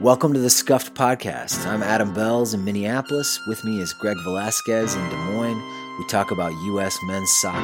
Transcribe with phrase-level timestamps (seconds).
[0.00, 1.66] Welcome to the Scuffed Podcast.
[1.66, 3.38] I'm Adam Bells in Minneapolis.
[3.46, 5.62] With me is Greg Velasquez in Des Moines.
[5.98, 6.96] We talk about U.S.
[7.02, 7.60] men's soccer.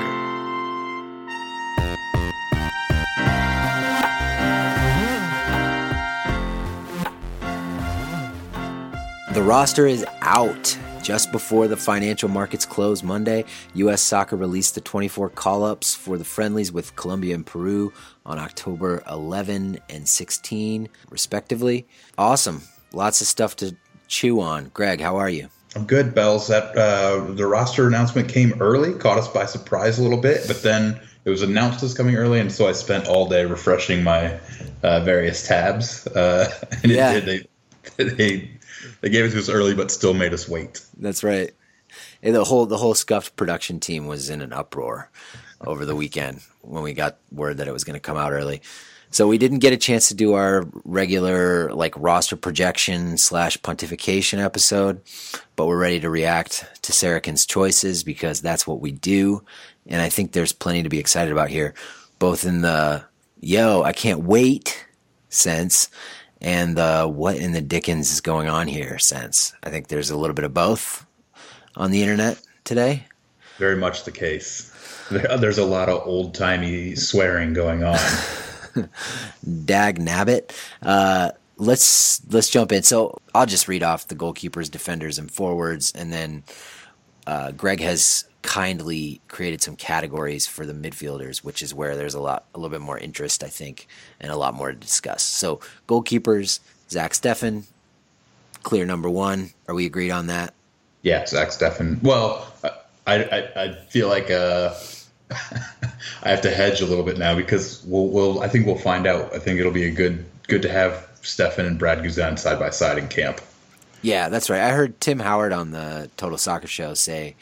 [9.33, 10.77] The roster is out.
[11.07, 13.45] Just before the financial markets closed Monday,
[13.75, 14.03] U.S.
[14.03, 17.93] Soccer released the 24 call ups for the friendlies with Colombia and Peru
[18.25, 21.87] on October 11 and 16, respectively.
[22.19, 22.61] Awesome.
[22.93, 23.77] Lots of stuff to
[24.09, 24.73] chew on.
[24.75, 25.49] Greg, how are you?
[25.77, 26.49] I'm good, Bells.
[26.49, 30.65] That uh, the roster announcement came early, caught us by surprise a little bit, but
[30.65, 34.41] then it was announced as coming early, and so I spent all day refreshing my
[34.83, 36.05] uh, various tabs.
[36.09, 36.53] Uh,
[36.83, 37.13] and Yeah.
[37.13, 37.49] it,
[37.97, 38.51] they, they
[39.01, 40.85] they gave it to us early, but still made us wait.
[40.99, 41.51] That's right.
[42.23, 45.11] And the whole the whole scuffed production team was in an uproar
[45.61, 48.63] over the weekend when we got word that it was going to come out early.
[49.11, 54.43] So we didn't get a chance to do our regular like roster projection slash pontification
[54.43, 55.01] episode,
[55.55, 59.43] but we're ready to react to Sarachan's choices because that's what we do,
[59.87, 61.75] and I think there's plenty to be excited about here,
[62.19, 63.05] both in the
[63.41, 64.87] yo I can't wait
[65.29, 65.89] sense
[66.41, 69.55] and the what in the dickens is going on here sense.
[69.63, 71.07] I think there's a little bit of both
[71.77, 73.05] on the internet today.
[73.59, 74.73] Very much the case.
[75.11, 77.99] There's a lot of old timey swearing going on.
[79.65, 80.51] Dag nabbit.
[80.83, 82.83] Uh, let's let's jump in.
[82.83, 86.43] So I'll just read off the goalkeepers, defenders, and forwards, and then
[87.27, 92.21] uh, Greg has kindly created some categories for the midfielders, which is where there's a
[92.21, 93.89] lot, a little bit more interest, I think,
[94.21, 95.25] and a lot more to discuss.
[95.25, 97.65] So goalkeepers, Zach Steffen,
[98.63, 99.51] clear number one.
[99.67, 100.55] Are we agreed on that?
[101.03, 102.01] Yeah, Zach Steffen.
[102.03, 102.47] Well,
[103.07, 104.75] I I, I feel like uh,
[106.23, 109.09] I have to hedge a little bit now because we'll, we'll I think we'll find
[109.09, 109.35] out.
[109.35, 112.71] I think it'll be a good good to have Steffen and Brad Guzan side by
[112.71, 113.41] side in camp.
[114.03, 114.61] Yeah, that's right.
[114.61, 117.35] I heard Tim Howard on the Total Soccer Show say,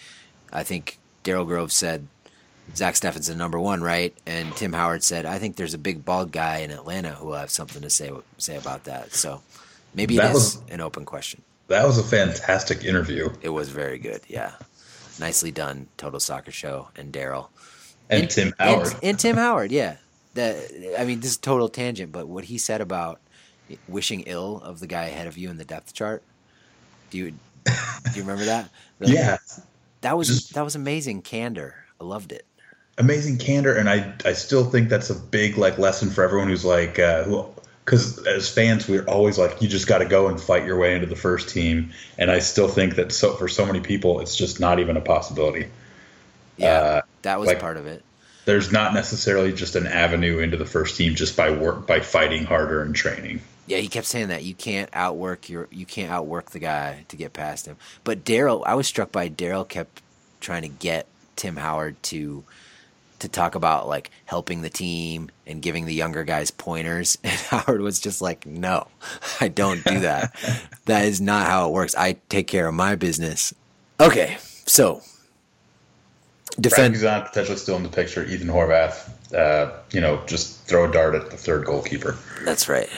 [0.54, 2.06] I think Daryl Grove said
[2.74, 4.14] Zach Steffen's the number one, right?
[4.24, 7.34] And Tim Howard said, I think there's a big bald guy in Atlanta who will
[7.34, 9.12] have something to say say about that.
[9.12, 9.42] So
[9.94, 11.42] maybe it That is was- an open question.
[11.68, 14.20] That was a fantastic interview, It was very good.
[14.28, 14.52] Yeah,
[15.18, 17.48] nicely done, Total Soccer Show and Daryl
[18.10, 18.86] and, Tim Howard.
[18.92, 19.72] and, and Tim Howard.
[19.72, 19.96] Yeah,
[20.34, 20.56] that
[20.98, 23.18] I mean, this is a total tangent, but what he said about
[23.88, 26.22] wishing ill of the guy ahead of you in the depth chart.
[27.10, 27.30] Do you
[27.64, 27.72] do
[28.14, 28.68] you remember that?
[29.00, 29.38] Yeah,
[30.04, 31.74] That was Just- that was amazing candor.
[32.00, 32.44] I loved it.
[32.98, 36.64] amazing candor, and I I still think that's a big like lesson for everyone who's
[36.64, 37.46] like uh, who.
[37.84, 40.94] Because as fans, we're always like, you just got to go and fight your way
[40.94, 44.34] into the first team, and I still think that so for so many people, it's
[44.36, 45.66] just not even a possibility.
[46.56, 48.02] Yeah, Uh, that was like- part of it.
[48.46, 52.44] there's not necessarily just an avenue into the first team just by work by fighting
[52.44, 53.40] harder and training.
[53.66, 57.16] Yeah, he kept saying that you can't outwork your you can't outwork the guy to
[57.16, 57.76] get past him.
[58.02, 60.02] But Daryl, I was struck by Daryl kept
[60.40, 62.44] trying to get Tim Howard to
[63.20, 67.80] to talk about like helping the team and giving the younger guys pointers, and Howard
[67.80, 68.86] was just like, "No,
[69.40, 70.34] I don't do that.
[70.84, 71.94] that is not how it works.
[71.96, 73.54] I take care of my business."
[73.98, 74.36] Okay,
[74.66, 75.02] so
[76.60, 76.94] defend.
[76.94, 78.24] Guzan potentially still in the picture.
[78.24, 82.16] Ethan Horvath, uh, you know, just throw a dart at the third goalkeeper.
[82.44, 82.90] That's right.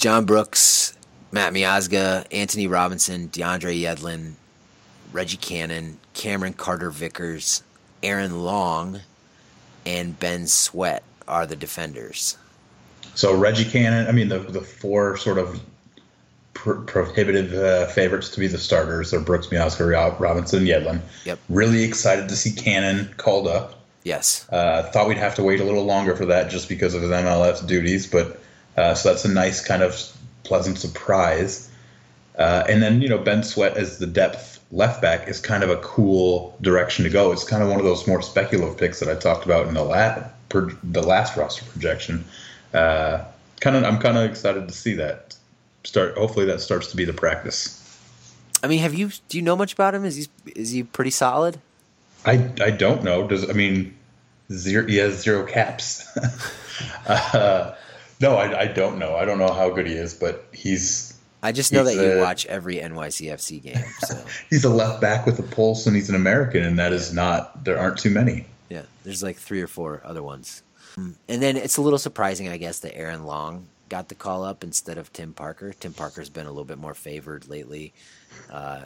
[0.00, 0.94] John Brooks,
[1.30, 4.32] Matt Miazga, Anthony Robinson, DeAndre Yedlin,
[5.12, 7.62] Reggie Cannon, Cameron Carter Vickers,
[8.02, 9.00] Aaron Long,
[9.84, 12.38] and Ben Sweat are the defenders.
[13.14, 15.60] So Reggie Cannon, I mean, the the four sort of
[16.54, 21.00] pr- prohibitive uh, favorites to be the starters are Brooks, Miazga, Robinson, Yedlin.
[21.26, 21.38] Yep.
[21.50, 23.74] Really excited to see Cannon called up.
[24.04, 24.48] Yes.
[24.48, 27.10] Uh, thought we'd have to wait a little longer for that just because of his
[27.10, 28.40] MLS duties, but
[28.80, 30.00] uh, so that's a nice kind of
[30.42, 31.70] pleasant surprise.
[32.38, 35.68] Uh, and then you know Ben Sweat as the depth left back is kind of
[35.70, 37.32] a cool direction to go.
[37.32, 39.84] It's kind of one of those more speculative picks that I talked about in the
[39.84, 42.24] last per, the last roster projection.
[42.72, 43.24] Uh,
[43.60, 45.36] kind of, I'm kind of excited to see that
[45.84, 46.16] start.
[46.16, 47.76] Hopefully, that starts to be the practice.
[48.62, 50.04] I mean, have you do you know much about him?
[50.04, 50.26] Is he
[50.56, 51.60] is he pretty solid?
[52.24, 53.26] I I don't know.
[53.26, 53.94] Does I mean
[54.50, 54.86] zero?
[54.86, 56.06] He has zero caps.
[57.06, 57.74] uh,
[58.20, 59.16] no, I, I don't know.
[59.16, 62.20] I don't know how good he is, but he's I just know He's, that you
[62.20, 63.84] uh, watch every NYCFC game.
[64.00, 67.14] So he's a left back with a pulse, and he's an American, and that is
[67.14, 67.64] not.
[67.64, 68.46] There aren't too many.
[68.68, 70.62] yeah, there's like three or four other ones.
[70.96, 71.14] Mm.
[71.28, 74.62] And then it's a little surprising, I guess, that Aaron Long got the call up
[74.62, 75.72] instead of Tim Parker.
[75.72, 77.92] Tim Parker's been a little bit more favored lately.
[78.50, 78.82] Uh,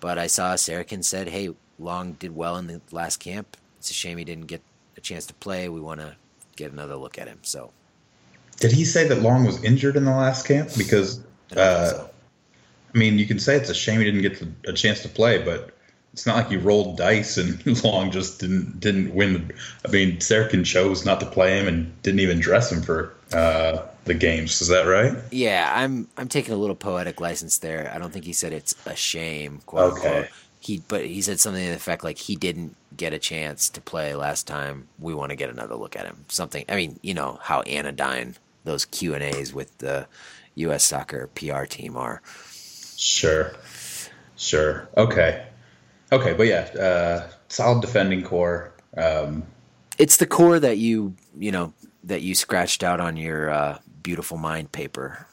[0.00, 3.56] but I saw Sarachan said, hey, Long did well in the last camp.
[3.78, 4.62] It's a shame he didn't get
[4.96, 5.68] a chance to play.
[5.68, 6.16] We want to
[6.56, 7.38] get another look at him.
[7.42, 7.70] So
[8.58, 10.70] Did he say that Long was injured in the last camp?
[10.76, 11.20] Because
[11.54, 12.10] I, uh, so.
[12.94, 15.42] I mean, you can say it's a shame he didn't get a chance to play,
[15.42, 15.76] but
[16.16, 19.52] it's not like he rolled dice and Long just didn't didn't win.
[19.86, 23.82] I mean, Sarachan chose not to play him and didn't even dress him for uh,
[24.06, 24.62] the games.
[24.62, 25.14] Is that right?
[25.30, 27.92] Yeah, I'm I'm taking a little poetic license there.
[27.94, 29.60] I don't think he said it's a shame.
[29.66, 30.08] Quote okay.
[30.08, 30.30] Unquote.
[30.60, 33.82] He but he said something to the effect like he didn't get a chance to
[33.82, 34.88] play last time.
[34.98, 36.24] We want to get another look at him.
[36.28, 36.64] Something.
[36.70, 40.06] I mean, you know how anodyne those Q and A's with the
[40.56, 40.84] U.S.
[40.84, 42.20] Soccer PR team are.
[42.96, 43.52] Sure.
[44.36, 44.88] Sure.
[44.96, 45.46] Okay.
[46.12, 48.72] Okay, but yeah, uh, solid defending core.
[48.96, 49.44] Um,
[49.98, 51.72] it's the core that you you know
[52.04, 55.26] that you scratched out on your uh, beautiful mind paper.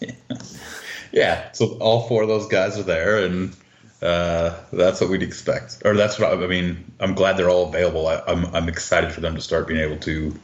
[1.12, 3.56] yeah, so all four of those guys are there, and
[4.00, 5.82] uh, that's what we'd expect.
[5.84, 6.92] Or that's what I, I mean.
[7.00, 8.06] I'm glad they're all available.
[8.06, 10.38] I, I'm I'm excited for them to start being able to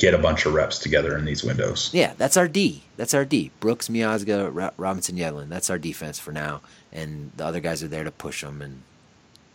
[0.00, 1.90] get a bunch of reps together in these windows.
[1.92, 2.82] Yeah, that's our D.
[2.96, 3.50] That's our D.
[3.60, 5.48] Brooks, Miazga, Robinson, Yedlin.
[5.48, 8.82] That's our defense for now, and the other guys are there to push them and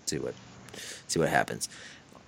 [0.05, 0.35] see what
[1.07, 1.67] see what happens.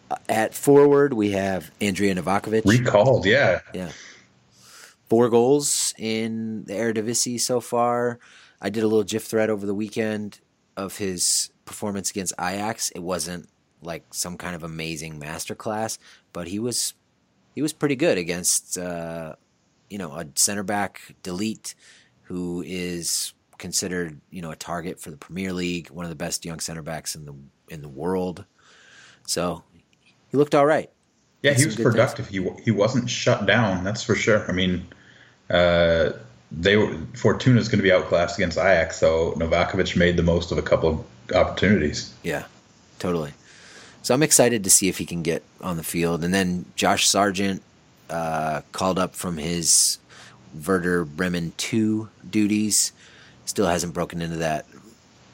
[0.10, 2.66] Uh, at forward, we have Andrija Novakovich.
[2.66, 3.92] Recalled, yeah, yeah.
[5.10, 8.20] Four goals in the Eredivisie so far.
[8.60, 10.40] I did a little GIF thread over the weekend
[10.76, 12.90] of his performance against Ajax.
[12.90, 13.48] It wasn't
[13.84, 16.00] like some kind of amazing masterclass,
[16.34, 16.96] but he was
[17.58, 19.34] he was pretty good against uh,
[19.90, 21.74] you know a center back de Ligt
[22.22, 26.46] who is considered you know a target for the Premier League, one of the best
[26.46, 27.34] young center backs in the
[27.68, 28.46] in the world.
[29.26, 29.64] So
[30.30, 30.92] he looked all right.
[31.42, 32.28] Yeah, he was productive.
[32.28, 32.46] Things.
[32.46, 33.84] He he wasn't shut down.
[33.84, 34.48] That's for sure.
[34.48, 34.86] I mean,
[35.50, 36.12] uh,
[36.52, 40.52] they were Fortuna is going to be outclassed against Ajax, so Novakovich made the most
[40.52, 42.14] of a couple of opportunities.
[42.22, 42.46] Yeah,
[43.00, 43.34] totally.
[44.08, 46.24] So I'm excited to see if he can get on the field.
[46.24, 47.62] And then Josh Sargent
[48.10, 49.98] uh, called up from his
[50.66, 52.94] Werder Bremen 2 duties.
[53.44, 54.66] Still hasn't broken into that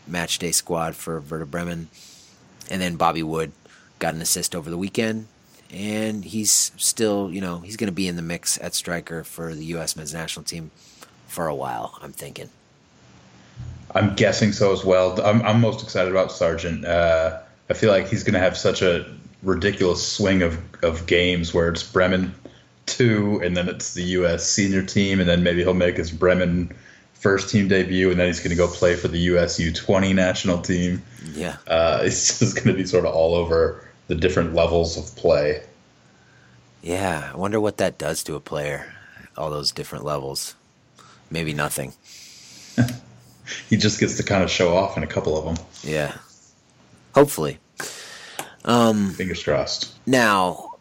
[0.07, 1.89] match day squad for Werder Bremen.
[2.71, 3.51] And then Bobby Wood
[3.99, 5.27] got an assist over the weekend.
[5.69, 9.53] And he's still, you know, he's going to be in the mix at striker for
[9.53, 9.95] the U.S.
[9.95, 10.71] men's national team
[11.27, 12.49] for a while, I'm thinking.
[13.93, 15.21] I'm guessing so as well.
[15.23, 16.85] I'm, I'm most excited about Sargent.
[16.85, 19.05] Uh, I feel like he's going to have such a
[19.41, 22.33] ridiculous swing of, of games where it's Bremen
[22.85, 24.45] two, and then it's the U.S.
[24.45, 26.73] senior team, and then maybe he'll make his Bremen
[27.13, 29.59] first team debut, and then he's going to go play for the U.S.
[29.59, 31.01] U20 national team.
[31.33, 35.15] Yeah, uh, it's just going to be sort of all over the different levels of
[35.15, 35.63] play.
[36.81, 38.93] Yeah, I wonder what that does to a player,
[39.37, 40.55] all those different levels.
[41.31, 41.93] Maybe nothing.
[43.69, 45.65] he just gets to kind of show off in a couple of them.
[45.81, 46.17] Yeah.
[47.13, 47.59] Hopefully.
[48.65, 49.93] Um, Fingers crossed.
[50.05, 50.75] Now,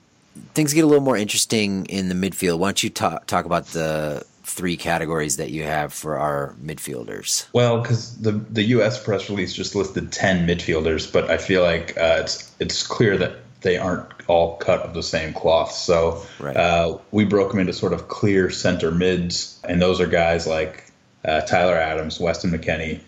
[0.55, 2.59] things get a little more interesting in the midfield.
[2.59, 7.47] Why don't you talk talk about the three categories that you have for our midfielders?
[7.53, 9.03] Well, because the the U.S.
[9.03, 13.37] press release just listed ten midfielders, but I feel like uh, it's it's clear that
[13.63, 15.73] they aren't all cut of the same cloth.
[15.73, 16.57] So right.
[16.57, 20.91] uh, we broke them into sort of clear center mids, and those are guys like
[21.25, 23.01] uh, Tyler Adams, Weston McKennie,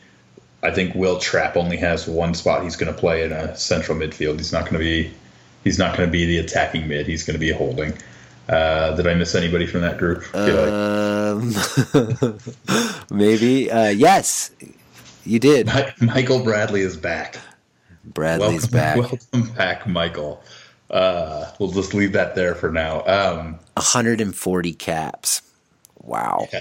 [0.64, 3.96] I think Will Trapp only has one spot he's going to play in a central
[3.98, 4.38] midfield.
[4.38, 5.12] He's not going to be
[5.62, 7.06] he's not going to be the attacking mid.
[7.06, 7.92] He's going to be holding.
[8.48, 10.24] Uh, did I miss anybody from that group?
[10.34, 11.54] Um,
[13.16, 13.70] maybe.
[13.70, 14.50] Uh, yes,
[15.24, 15.66] you did.
[16.00, 17.38] Michael Bradley is back.
[18.04, 18.96] Bradley's welcome, back.
[18.96, 20.42] Welcome back, Michael.
[20.90, 23.00] Uh, we'll just leave that there for now.
[23.06, 25.42] Um, 140 caps.
[26.02, 26.48] Wow.
[26.52, 26.60] Yeah.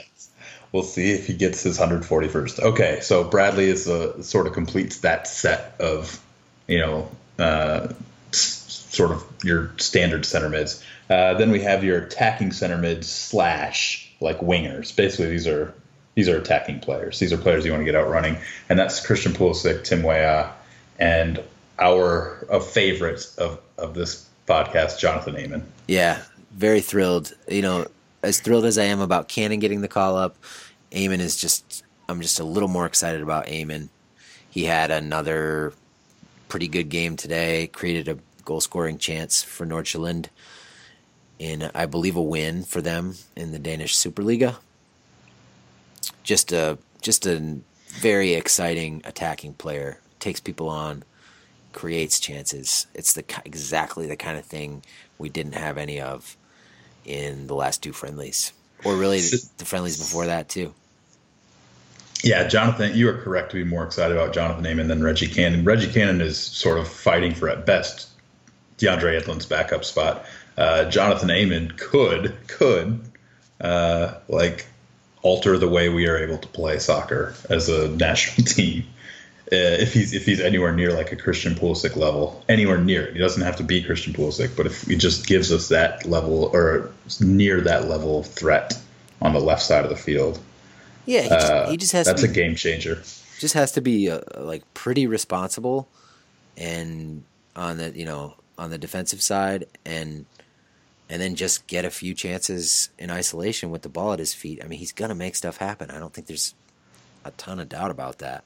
[0.73, 2.59] We'll see if he gets his 141st.
[2.59, 6.19] Okay, so Bradley is a sort of completes that set of,
[6.67, 7.93] you know, uh,
[8.31, 10.83] sort of your standard center mids.
[11.09, 14.95] Uh, then we have your attacking center mids slash like wingers.
[14.95, 15.73] Basically, these are
[16.15, 17.19] these are attacking players.
[17.19, 18.37] These are players you want to get out running,
[18.67, 20.51] and that's Christian Pulisic, Tim Weah,
[20.97, 21.39] and
[21.77, 25.63] our a favorite of of this podcast, Jonathan Amon.
[25.87, 27.33] Yeah, very thrilled.
[27.47, 27.87] You know,
[28.23, 30.37] as thrilled as I am about Cannon getting the call up,
[30.95, 33.89] Amon is just I'm just a little more excited about Amon.
[34.49, 35.73] He had another
[36.47, 40.27] pretty good game today, created a goal scoring chance for Nordsjælland
[41.39, 44.55] in I believe a win for them in the Danish Superliga.
[46.23, 49.99] Just a just a very exciting attacking player.
[50.19, 51.03] Takes people on,
[51.73, 52.87] creates chances.
[52.93, 54.83] It's the exactly the kind of thing
[55.17, 56.37] we didn't have any of
[57.05, 59.21] in the last two friendlies, or really
[59.57, 60.73] the friendlies before that too.
[62.23, 65.65] Yeah, Jonathan, you are correct to be more excited about Jonathan Amon than Reggie Cannon.
[65.65, 68.07] Reggie Cannon is sort of fighting for at best
[68.77, 70.25] DeAndre Yedlin's backup spot.
[70.57, 73.01] Uh, Jonathan Amon could could
[73.59, 74.67] uh, like
[75.21, 78.85] alter the way we are able to play soccer as a national team.
[79.53, 83.13] Uh, if he's if he's anywhere near like a Christian Pulisic level, anywhere near it,
[83.13, 86.49] he doesn't have to be Christian Pulisic, but if he just gives us that level
[86.53, 88.73] or near that level of threat
[89.21, 90.39] on the left side of the field,
[91.05, 93.03] yeah, he just, uh, he just has that's to be, a game changer.
[93.37, 95.87] Just has to be uh, like pretty responsible,
[96.57, 97.23] and
[97.55, 100.25] on the you know on the defensive side, and
[101.09, 104.63] and then just get a few chances in isolation with the ball at his feet.
[104.63, 105.91] I mean, he's gonna make stuff happen.
[105.91, 106.55] I don't think there's
[107.23, 108.43] a ton of doubt about that.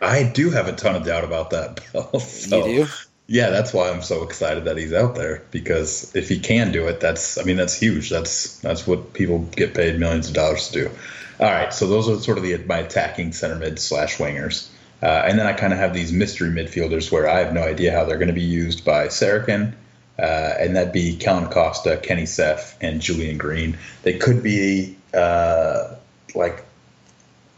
[0.00, 2.20] I do have a ton of doubt about that, Bill.
[2.20, 2.90] So, you do?
[3.26, 6.88] Yeah, that's why I'm so excited that he's out there because if he can do
[6.88, 8.10] it, that's I mean that's huge.
[8.10, 10.90] That's that's what people get paid millions of dollars to do.
[11.38, 14.68] All right, so those are sort of the my attacking center mid slash wingers,
[15.00, 17.92] uh, and then I kind of have these mystery midfielders where I have no idea
[17.92, 19.74] how they're going to be used by Sarachan,
[20.18, 20.22] uh,
[20.58, 23.78] and that'd be Kellyn Acosta, Kenny Saief, and Julian Green.
[24.02, 25.94] They could be uh,
[26.34, 26.64] like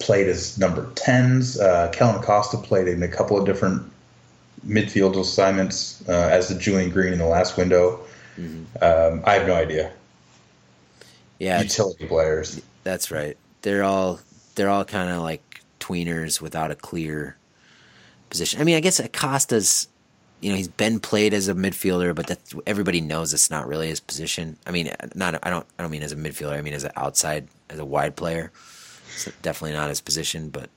[0.03, 1.61] played as number 10s.
[1.61, 3.83] Uh, Kellyn Acosta played in a couple of different
[4.67, 8.01] midfield assignments uh, as the Julian Green in the last window.
[8.39, 8.83] Mm-hmm.
[8.83, 9.93] Um, I have no idea.
[11.39, 12.61] Yeah, utility players.
[12.85, 13.37] That's right.
[13.63, 14.21] They're all
[14.55, 17.37] they're all kind of like tweeners without a clear
[18.31, 18.61] position.
[18.61, 19.89] I mean, I guess Acosta's
[20.41, 23.89] you know he's been played as a midfielder, but that everybody knows it's not really
[23.89, 24.57] his position.
[24.67, 26.57] I mean, not I don't I don't mean as a midfielder.
[26.57, 28.53] I mean as an outside as a wide player.
[29.27, 30.71] It's definitely not his position, but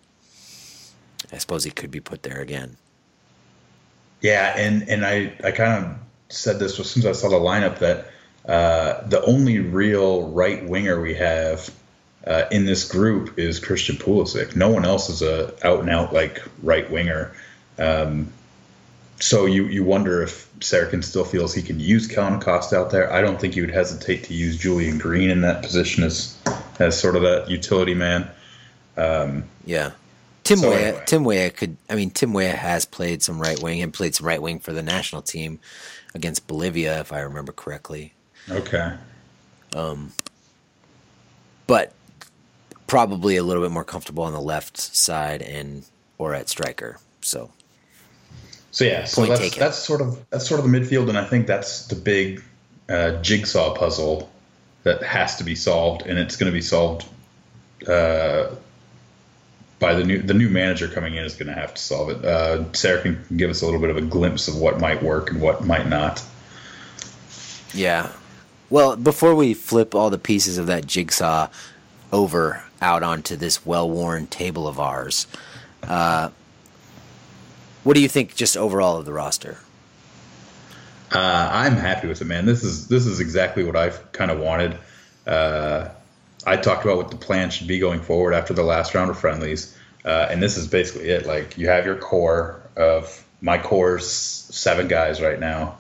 [1.32, 2.78] I suppose he could be put there again.
[4.22, 5.98] Yeah, and and I I kind of
[6.30, 8.08] said this as soon as I saw the lineup that
[8.48, 11.72] uh, the only real right winger we have
[12.26, 14.56] uh, in this group is Christian Pulisic.
[14.56, 17.34] No one else is a out and out like right winger.
[17.78, 18.32] Um,
[19.20, 23.12] so you you wonder if Sarachan still feels he can use Kellyn Cost out there.
[23.12, 26.38] I don't think he would hesitate to use Julian Green in that position as
[26.80, 28.30] as sort of that utility man.
[28.98, 29.92] Um, yeah.
[30.44, 31.04] Tim so Weah, anyway.
[31.06, 31.78] Tim Weah could.
[31.90, 34.74] I mean, Tim Weah has played some right wing and played some right wing for
[34.74, 35.60] the national team
[36.14, 38.14] against Bolivia, if I remember correctly.
[38.50, 38.94] Okay.
[39.74, 40.14] Um,
[41.66, 41.94] but
[42.86, 45.86] probably a little bit more comfortable on the left side and
[46.18, 47.00] or at striker.
[47.22, 47.52] So.
[48.72, 49.60] So yeah, so that's taken.
[49.60, 52.44] that's sort of that's sort of the midfield, and I think that's the big
[52.90, 54.30] uh, jigsaw puzzle
[54.86, 57.06] that has to be solved, and it's going to be solved
[57.88, 58.48] uh,
[59.80, 62.24] by the new the new manager coming in is going to have to solve it.
[62.24, 65.42] Uh, Sarachan give us a little bit of a glimpse of what might work and
[65.42, 66.24] what might not.
[67.74, 68.12] Yeah.
[68.70, 71.50] Well, before we flip all the pieces of that jigsaw
[72.12, 75.28] over out onto this well-worn table of ours,
[75.84, 76.30] uh,
[77.84, 79.60] what do you think just overall of the roster?
[81.12, 82.46] Uh, I'm happy with it, man.
[82.46, 84.78] This is this is exactly what I've kind of wanted.
[85.26, 85.90] Uh,
[86.46, 89.18] I talked about what the plan should be going forward after the last round of
[89.18, 91.26] friendlies, uh, and this is basically it.
[91.26, 95.78] Like you have your core of my core's seven guys right now.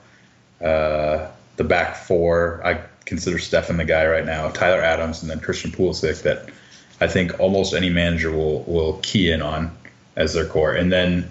[0.62, 1.28] Uh,
[1.58, 4.50] the back four, I consider Steffen the guy right now.
[4.50, 6.50] Tyler Adams and then Christian Pulisic that
[7.00, 9.76] I think almost any manager will will key in on
[10.16, 11.30] as their core, and then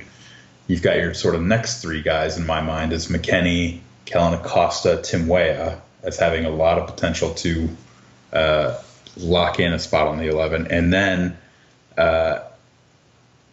[0.67, 5.01] you've got your sort of next three guys in my mind is McKennie, Kellyn Acosta,
[5.03, 7.69] Tim Weah as having a lot of potential to
[8.33, 8.79] uh,
[9.17, 10.69] lock in a spot on the 11.
[10.71, 11.39] And then
[11.97, 12.41] uh,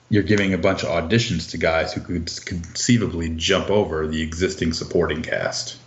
[0.10, 4.74] you're giving a bunch of auditions to guys who could conceivably jump over the existing
[4.74, 5.78] supporting cast.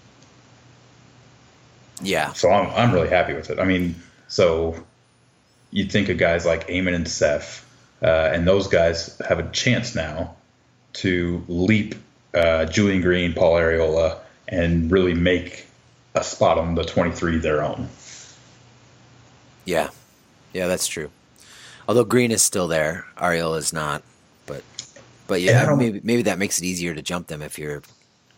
[2.03, 2.33] Yeah.
[2.33, 3.59] So I'm, I'm really happy with it.
[3.59, 3.97] I mean,
[4.29, 4.83] so
[5.71, 7.69] you'd think of guys like Amon and Saief,
[8.03, 10.37] uh, and those guys have a chance now
[10.95, 11.95] to leap
[12.33, 15.67] uh, Julian Green, Paul Arriola, and really make
[16.15, 17.89] a spot on the 23 their own.
[19.65, 19.89] Yeah,
[20.53, 21.11] yeah, that's true.
[21.89, 24.03] Although Green is still there, Arriola is not.
[24.47, 24.63] But
[25.27, 27.83] but yeah, maybe maybe that makes it easier to jump them if you're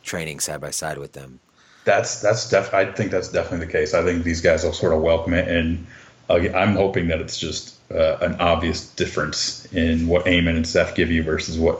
[0.04, 1.40] training side by side with them.
[1.84, 2.72] That's that's def.
[2.72, 3.94] I think that's definitely the case.
[3.94, 5.86] I think these guys will sort of welcome it, and
[6.30, 10.94] uh, I'm hoping that it's just uh, an obvious difference in what Amon and Saief
[10.94, 11.78] give you versus what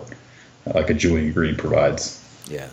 [0.67, 2.23] uh, like a Julian Green provides.
[2.49, 2.69] Yeah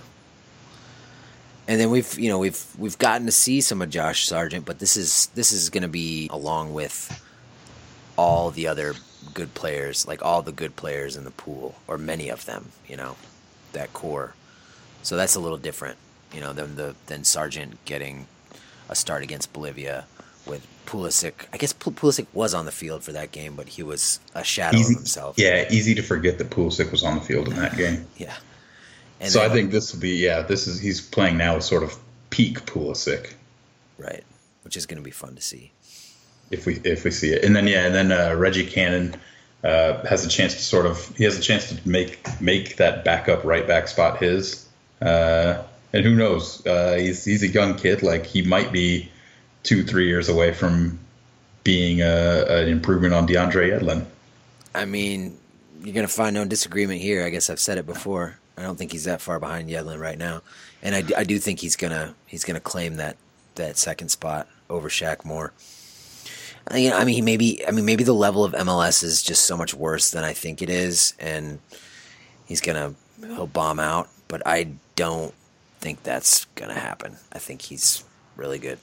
[1.68, 4.80] and then we've you know we've we've gotten to see some of Josh Sargent, but
[4.80, 7.22] this is this is going to be along with
[8.18, 8.94] all the other
[9.34, 12.96] good players, like all the good players in the pool, or many of them, you
[12.96, 13.16] know,
[13.72, 14.36] that core.
[15.02, 15.98] So that's a little different,
[16.34, 18.28] you know, than the than Sargent getting
[18.90, 20.06] a start against Bolivia
[20.46, 21.34] with Pulisic.
[21.54, 24.78] I guess Pulisic was on the field for that game, but he was a shadow
[24.78, 25.36] easy, of himself.
[25.38, 28.06] Yeah, easy to forget that Pulisic was on the field in that game.
[28.18, 28.36] yeah.
[29.20, 30.42] And so then, I think this will be yeah.
[30.42, 31.98] This is he's playing now a sort of
[32.30, 33.34] peak Pulisic.
[33.98, 34.24] Right,
[34.64, 35.72] which is going to be fun to see.
[36.52, 37.44] if we if we see it.
[37.44, 39.16] And then yeah, and then uh, Reggie Cannon
[39.64, 43.04] uh, has a chance to sort of he has a chance to make make that
[43.04, 44.68] backup right back spot his.
[45.02, 46.66] Uh, and who knows?
[46.66, 48.04] Uh, he's he's a young kid.
[48.04, 49.10] Like he might be
[49.64, 51.00] two three years away from
[51.64, 54.06] being a, an improvement on DeAndre Yedlin.
[54.76, 55.38] I mean,
[55.84, 57.26] you're gonna find no disagreement here.
[57.26, 58.38] I guess I've said it before.
[58.58, 60.42] I don't think he's that far behind Yedlin right now,
[60.82, 63.18] and I, I do think he's gonna he's gonna claim that
[63.56, 65.54] that second spot over Shaq Moore.
[66.72, 69.46] Uh, you know, I mean, maybe I mean maybe the level of MLS is just
[69.46, 71.60] so much worse than I think it is, and
[72.46, 74.10] he's gonna he'll bomb out.
[74.28, 75.34] But I don't
[75.80, 77.18] think that's gonna happen.
[77.32, 78.04] I think he's
[78.36, 78.80] really good.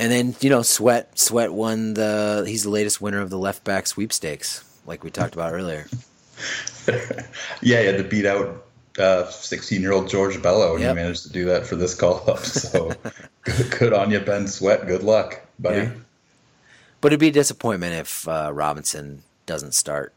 [0.00, 2.44] And then you know, Sweat Sweat won the.
[2.46, 5.86] He's the latest winner of the left back sweepstakes, like we talked about earlier.
[7.62, 8.64] yeah, he had to beat out
[9.30, 10.96] sixteen-year-old George Bello, and yep.
[10.96, 12.38] he managed to do that for this call up.
[12.44, 12.92] So
[13.42, 14.86] good, good, on you, Ben Sweat.
[14.86, 15.78] Good luck, buddy.
[15.78, 15.90] Yeah.
[17.00, 20.12] But it'd be a disappointment if uh, Robinson doesn't start,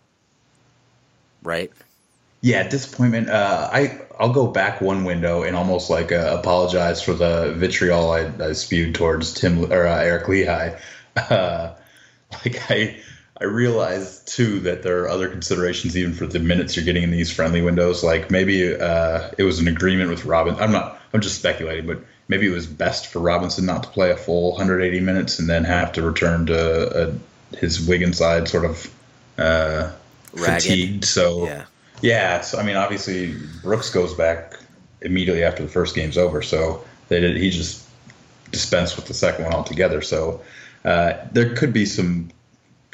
[1.41, 1.71] right?
[2.41, 3.29] Yeah, disappointment.
[3.29, 8.11] Uh, I I'll go back one window and almost like uh, apologize for the vitriol
[8.11, 10.79] I, I spewed towards Tim or uh, Eric Lichaj.
[11.17, 11.73] Uh,
[12.43, 12.97] like I
[13.39, 17.11] I realize too that there are other considerations even for the minutes you're getting in
[17.11, 18.03] these friendly windows.
[18.03, 20.55] Like maybe uh, it was an agreement with Robin.
[20.55, 20.99] I'm not.
[21.13, 24.51] I'm just speculating, but maybe it was best for Robinson not to play a full
[24.51, 27.13] 180 minutes and then have to return to uh,
[27.57, 28.93] his Wigan side sort of
[29.37, 29.91] uh,
[30.35, 31.05] fatigued.
[31.05, 31.65] So yeah.
[32.01, 34.59] yeah, so I mean, obviously Brooks goes back
[35.01, 37.85] immediately after the first game's over, so they did, he just
[38.51, 40.01] dispensed with the second one altogether.
[40.01, 40.41] So
[40.83, 42.29] uh, there could be some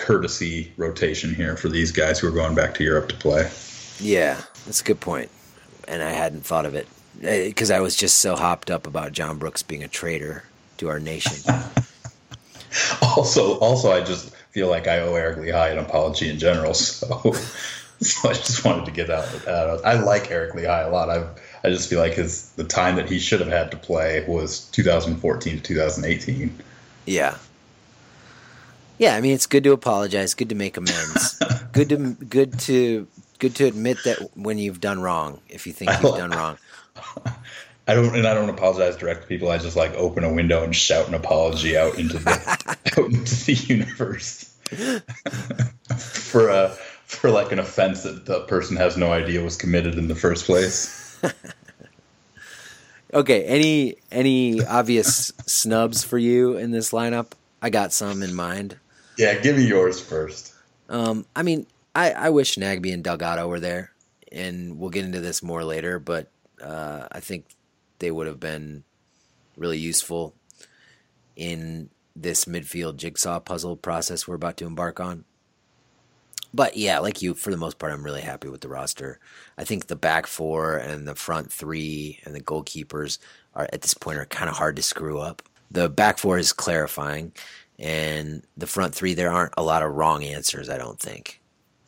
[0.01, 3.49] courtesy rotation here for these guys who are going back to Europe to play.
[3.99, 5.29] Yeah, that's a good point,
[5.87, 6.87] and I hadn't thought of it
[7.21, 10.43] eh, because I was just so hopped up about John Brooks being a traitor
[10.77, 11.53] to our nation.
[13.01, 16.73] also, also, I just feel like I owe Eric Lichaj an apology in general.
[18.01, 19.47] So, so I just wanted to get out.
[19.47, 19.85] out.
[19.85, 21.11] I like Eric Lichaj a lot.
[21.11, 21.23] I
[21.63, 24.65] I just feel like his the time that he should have had to play was
[24.71, 26.63] 2014 to 2018.
[27.05, 27.37] Yeah.
[29.01, 33.07] Yeah, I mean it's good to apologize, good to make amends, good to good to
[33.39, 36.59] good to admit that when you've done wrong, if you think you've done wrong.
[37.87, 39.49] I don't, and I don't apologize direct to people.
[39.49, 43.45] I just like open a window and shout an apology out into the out into
[43.45, 44.55] the universe
[45.97, 46.69] for a
[47.07, 50.45] for like an offense that the person has no idea was committed in the first
[50.45, 51.19] place.
[53.15, 57.31] okay, any any obvious snubs for you in this lineup?
[57.63, 58.77] I got some in mind.
[59.17, 60.53] Yeah, give me yours first.
[60.89, 63.91] Um, I mean, I, I wish Nagbe and Delgado were there,
[64.31, 66.29] and we'll get into this more later, but
[66.61, 67.45] uh, I think
[67.99, 68.83] they would have been
[69.57, 70.33] really useful
[71.35, 75.23] in this midfield jigsaw puzzle process we're about to embark on.
[76.53, 79.19] But yeah, like you, for the most part, I'm really happy with the roster.
[79.57, 83.19] I think the back four and the front three and the goalkeepers
[83.55, 85.41] are at this point are kind of hard to screw up.
[85.69, 87.31] The back four is clarifying,
[87.79, 90.69] and the front three there aren't a lot of wrong answers.
[90.69, 91.41] I don't think.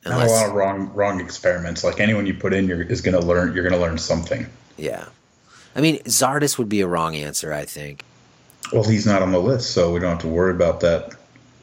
[0.06, 1.84] Unless, Not a lot of wrong wrong experiments.
[1.84, 3.54] Like anyone you put in, you're, is going to learn.
[3.54, 4.46] You're going to learn something.
[4.78, 5.06] Yeah.
[5.76, 8.04] I mean, Zardes would be a wrong answer, I think.
[8.72, 11.16] Well, he's not on the list, so we don't have to worry about that.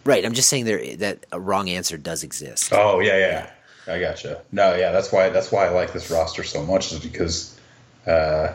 [0.05, 0.25] Right.
[0.25, 2.73] I'm just saying there that a wrong answer does exist.
[2.73, 3.29] Oh yeah, yeah.
[3.29, 3.51] yeah.
[3.87, 4.43] I gotcha.
[4.53, 7.59] No, yeah, that's why that's why I like this roster so much is because
[8.07, 8.53] uh,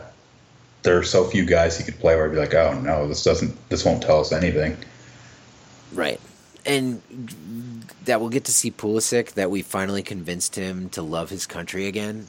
[0.82, 3.22] there are so few guys he could play where I'd be like, oh no, this
[3.22, 4.76] doesn't, this won't tell us anything.
[6.66, 7.00] And
[8.04, 9.34] that we'll get to see Pulisic.
[9.34, 12.26] That we finally convinced him to love his country again,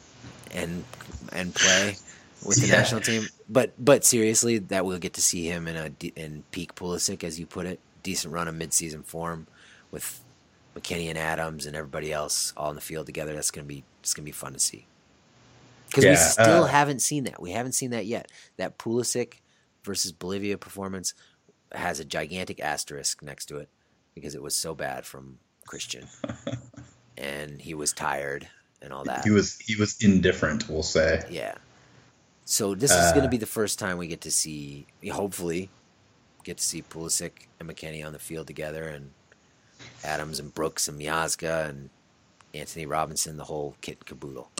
[0.52, 0.84] and
[1.32, 1.96] and play
[2.44, 2.76] with the yeah.
[2.76, 3.26] national team.
[3.48, 7.38] But but seriously, that we'll get to see him in a in peak Pulisic, as
[7.38, 9.46] you put it, decent run of midseason form
[9.90, 10.22] with
[10.74, 13.34] McKennie and Adams and everybody else all in the field together.
[13.34, 14.86] That's gonna be it's gonna be fun to see
[15.88, 17.40] because yeah, we still uh, haven't seen that.
[17.40, 18.30] We haven't seen that yet.
[18.56, 19.34] That Pulisic
[19.84, 21.14] versus Bolivia performance
[21.72, 23.68] has a gigantic asterisk next to it
[24.14, 26.06] because it was so bad from Christian,
[27.18, 28.48] and he was tired
[28.82, 29.24] and all that.
[29.24, 31.22] He was he was indifferent, we'll say.
[31.30, 31.54] Yeah.
[32.44, 35.70] So this is going to be the first time we get to see, hopefully,
[36.44, 39.12] get to see Pulisic and McKennie on the field together, and
[40.04, 41.88] Adams and Brooks and Miazga and
[42.52, 44.50] Anthony Robinson, the whole kit and caboodle.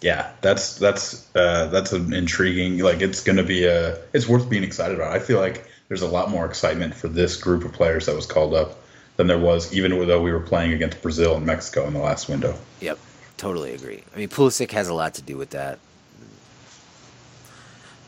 [0.00, 2.78] Yeah, that's that's uh, that's an intriguing.
[2.78, 3.98] Like it's going to be a.
[4.12, 5.12] It's worth being excited about.
[5.12, 8.24] I feel like there's a lot more excitement for this group of players that was
[8.24, 8.78] called up
[9.18, 12.30] than there was even though we were playing against Brazil and Mexico in the last
[12.30, 12.56] window.
[12.80, 12.98] Yep,
[13.36, 14.02] totally agree.
[14.14, 15.78] I mean, Pulisic has a lot to do with that.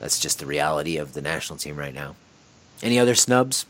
[0.01, 2.17] That's just the reality of the national team right now.
[2.83, 3.67] Any other snubs?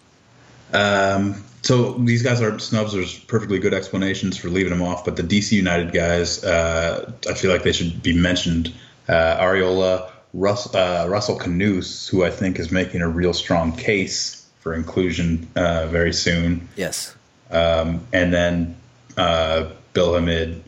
[0.73, 2.93] Um, so these guys aren't snubs.
[2.93, 7.35] There's perfectly good explanations for leaving them off, but the DC United guys, uh, I
[7.35, 8.73] feel like they should be mentioned.
[9.09, 14.45] Uh, Arriola, Russ, uh, Russell Canouse, who I think is making a real strong case
[14.59, 16.69] for inclusion uh, very soon.
[16.77, 17.15] Yes.
[17.51, 18.77] Um, and then
[19.17, 20.63] uh, Bill Hamid,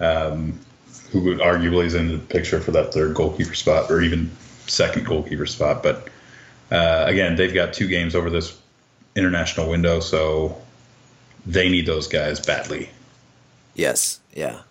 [0.00, 0.58] um,
[1.12, 4.30] who would arguably is in the picture for that third goalkeeper spot or even
[4.66, 5.82] second goalkeeper spot.
[5.82, 6.08] But
[6.72, 8.60] uh, again, they've got two games over this
[9.14, 10.60] international window, so
[11.46, 12.90] they need those guys badly.
[13.74, 14.18] Yes.
[14.32, 14.62] Yeah.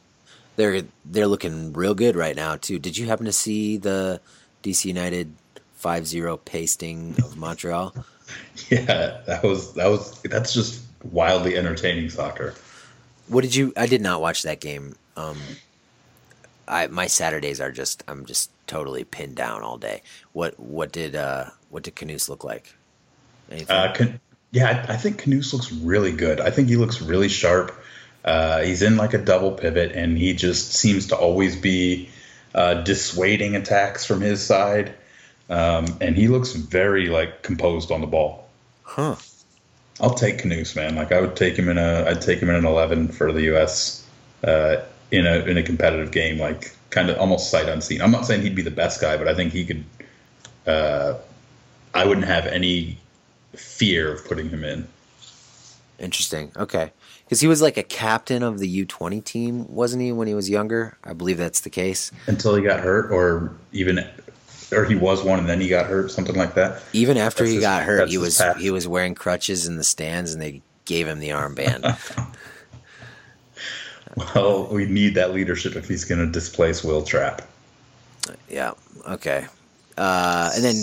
[0.56, 2.80] They're they're looking real good right now too.
[2.80, 4.22] Did you happen to see the
[4.62, 5.34] DC United
[5.82, 7.94] 5-0 pasting of Montreal?
[8.70, 12.54] yeah, that was that was that's just wildly entertaining soccer.
[13.28, 13.74] What did you?
[13.76, 14.96] I did not watch that game.
[15.18, 15.38] Um,
[16.68, 20.02] I my Saturdays are just I'm just totally pinned down all day.
[20.34, 22.76] What what did uh what did Canouse look like?
[23.70, 24.20] Uh, Can-
[24.52, 26.40] yeah, I, I think Canouse looks really good.
[26.40, 27.76] I think he looks really sharp.
[28.24, 32.10] Uh, he's in like a double pivot, and he just seems to always be
[32.56, 34.94] uh, dissuading attacks from his side.
[35.50, 38.48] Um, and he looks very like composed on the ball.
[38.84, 39.16] Huh.
[40.00, 40.96] I'll take Canouse, man.
[40.96, 43.44] Like I would take him in a, I'd take him in an eleven for the
[43.44, 44.08] U.S.
[44.44, 44.78] Uh,
[45.12, 48.02] in a in a competitive game, like kind of almost sight unseen.
[48.02, 49.84] I'm not saying he'd be the best guy, but I think he could.
[50.66, 51.16] Uh,
[51.94, 52.98] I wouldn't have any
[53.54, 54.88] fear of putting him in.
[56.00, 56.52] Interesting.
[56.58, 56.92] Okay.
[57.34, 60.52] Because he was like a captain of the U20 team, wasn't he, when he was
[60.52, 60.96] younger?
[61.04, 62.12] I believe that's the case.
[62.28, 64.06] Until he got hurt, or even,
[64.72, 66.84] or he was one and then he got hurt, something like that.
[66.94, 68.58] Even after That's he his- got hurt, he was path.
[68.58, 71.82] he was wearing crutches in the stands, and they gave him the armband.
[74.36, 77.42] Well, we need that leadership if he's going to displace Will Trapp.
[78.48, 78.74] yeah.
[79.10, 79.48] Okay.
[79.98, 80.76] Uh, and then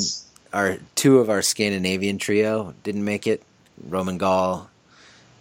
[0.52, 3.44] our two of our Scandinavian trio didn't make it.
[3.86, 4.68] Romain Gall,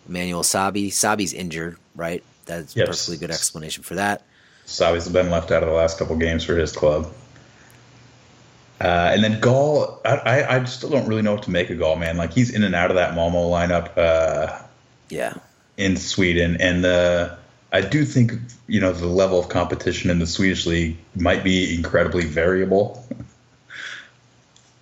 [0.10, 0.90] Emmanuel Sabbi.
[0.90, 2.24] Sabbi's injured, right?
[2.46, 2.88] That's a Yes.
[2.88, 4.24] perfectly good explanation for that.
[4.66, 7.12] Sabbi's been left out of the last couple games for his club.
[8.82, 11.78] Uh, and then Gall, I, I, I still don't really know what to make of
[11.80, 12.18] Gall, man.
[12.18, 14.62] Like he's in and out of that Malmo lineup uh,
[15.10, 15.34] Yeah.
[15.78, 17.38] in Sweden, and the
[17.74, 18.34] I do think
[18.68, 23.06] you know the level of competition in the Swedish league might be incredibly variable.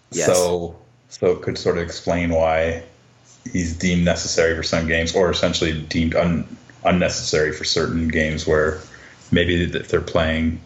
[0.10, 0.28] Yes.
[0.28, 0.78] So,
[1.10, 2.82] so it could sort of explain why
[3.52, 6.48] he's deemed necessary for some games, or essentially deemed un,
[6.86, 8.80] unnecessary for certain games where
[9.32, 10.62] maybe if they're playing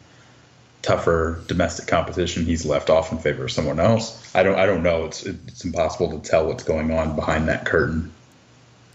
[0.81, 4.33] tougher domestic competition, he's left off in favor of someone else.
[4.35, 5.05] I don't, I don't know.
[5.05, 8.11] It's it's impossible to tell what's going on behind that curtain.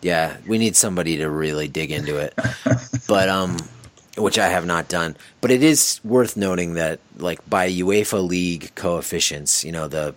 [0.03, 2.35] Yeah, we need somebody to really dig into it.
[3.09, 3.57] but um
[4.17, 5.17] which I have not done.
[5.41, 10.15] But it is worth noting that like by UEFA league coefficients, you know, the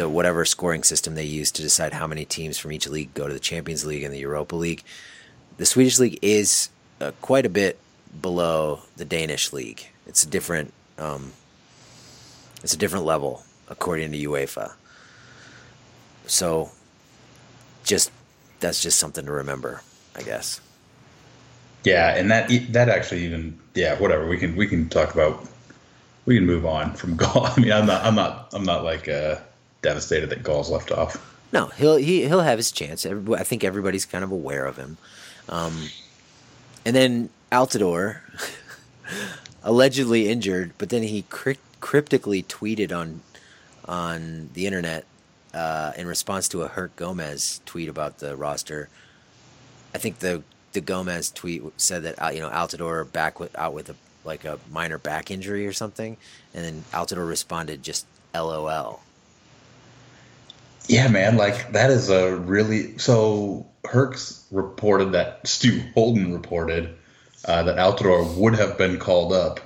[0.00, 3.28] the whatever scoring system they use to decide how many teams from each league go
[3.28, 4.82] to the Champions League and the Europa League,
[5.58, 6.70] the Swedish league is
[7.02, 7.78] uh, quite a bit
[8.22, 9.86] below the Danish league.
[10.06, 11.32] It's a different um
[12.62, 14.72] it's a different level according to UEFA.
[16.24, 16.70] So
[17.84, 18.10] just
[18.60, 19.82] that's just something to remember,
[20.16, 20.62] I guess.
[21.84, 25.46] Yeah, and that that actually even yeah whatever we can we can talk about
[26.24, 27.44] we can move on from Gall.
[27.44, 29.36] I mean I'm not I'm not I'm not like uh,
[29.82, 31.26] devastated that Gall's left off.
[31.52, 33.04] No, he'll he, he'll have his chance.
[33.04, 34.98] I think everybody's kind of aware of him.
[35.48, 35.88] Um,
[36.84, 38.20] and then Altidore,
[39.62, 41.24] allegedly injured, but then he
[41.80, 43.22] cryptically tweeted on
[43.86, 45.04] on the internet
[45.52, 48.88] uh, in response to a Herc Gomez tweet about the roster.
[49.94, 53.74] I think the the Gomez tweet said that uh, you know Altidore back with, out
[53.74, 56.16] with a like a minor back injury or something,
[56.54, 59.02] and then Altidore responded just LOL.
[60.90, 63.66] Yeah, man, like that is a really so.
[63.84, 66.94] Herx reported that Stu Holden reported
[67.46, 69.58] uh, that Altidore would have been called up,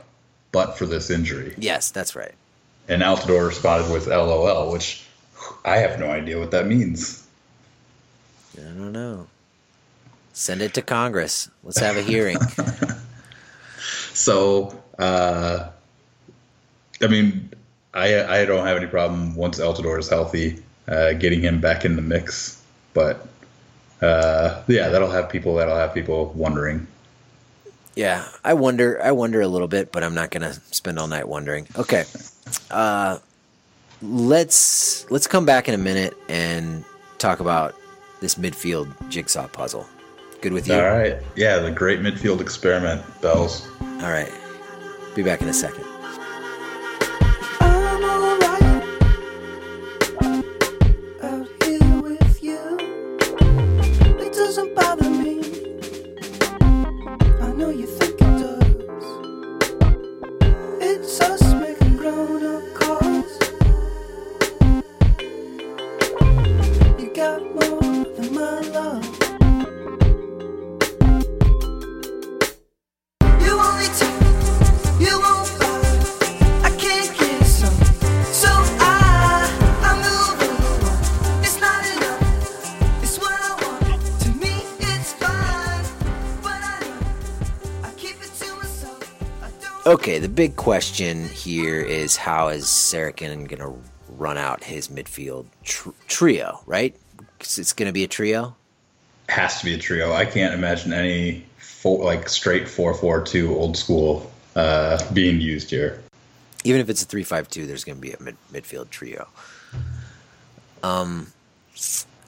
[0.53, 2.33] but for this injury, Yes, that's right.
[2.89, 5.03] and Altidore responded with "LOL," which
[5.65, 7.27] I have no idea what that means.
[8.57, 9.27] I don't know.
[10.33, 11.51] Send it to Congress.
[11.65, 12.37] Let's have a hearing.
[14.15, 15.69] So, uh,
[17.03, 17.51] I mean,
[17.93, 21.97] I I don't have any problem once Altidore is healthy, uh, getting him back in
[21.97, 22.61] the mix.
[22.93, 23.27] But
[24.03, 26.87] uh, yeah, that'll have people that'll have people wondering.
[27.97, 29.01] yeah, I wonder.
[29.03, 31.67] I wonder a little bit, but I'm not gonna spend all night wondering.
[31.77, 32.05] Okay,
[32.71, 33.19] uh,
[34.03, 36.85] let's let's come back in a minute and
[37.19, 37.75] talk about
[38.21, 39.87] this midfield jigsaw puzzle.
[40.41, 40.75] Good with you?
[40.75, 43.67] All right, yeah, the great midfield experiment, Bells.
[43.81, 44.31] All right.
[45.15, 45.85] Be back in a second.
[90.65, 96.97] Question here is how is Sarachan going to run out his midfield tr- trio, right?
[97.39, 98.57] It's going to be a trio.
[99.29, 100.15] Has to be a trio.
[100.15, 105.69] I can't imagine any four, like straight four four two old school uh, being used
[105.69, 106.03] here.
[106.65, 109.29] Even if it's a three five two, there's going to be a mid- midfield trio.
[110.83, 111.31] Um,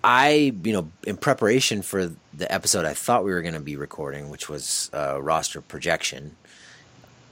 [0.05, 3.77] I you know in preparation for the episode I thought we were going to be
[3.77, 6.37] recording, which was uh, roster projection.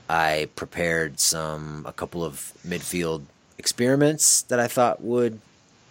[0.09, 3.23] I prepared some a couple of midfield
[3.59, 5.41] experiments that I thought would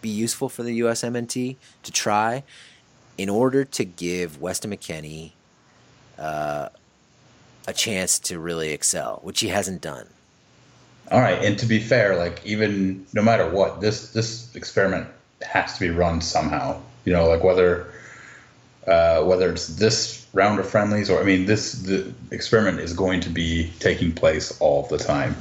[0.02, 2.44] be useful for the USMNT to try
[3.18, 5.32] in order to give Weston McKennie
[6.18, 6.70] uh,
[7.68, 10.08] a chance to really excel, which he hasn't done.
[11.12, 15.08] All right, and to be fair, like even no matter what, this this experiment
[15.42, 16.82] has to be run somehow.
[17.06, 17.92] You know, like whether
[18.88, 23.22] uh, whether it's this round of friendlies or I mean, this the experiment is going
[23.22, 25.36] to be taking place all the time.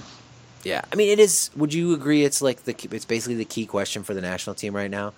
[0.62, 1.50] Yeah, I mean, it is.
[1.56, 2.24] Would you agree?
[2.24, 5.12] It's like the it's basically the key question for the national team right now.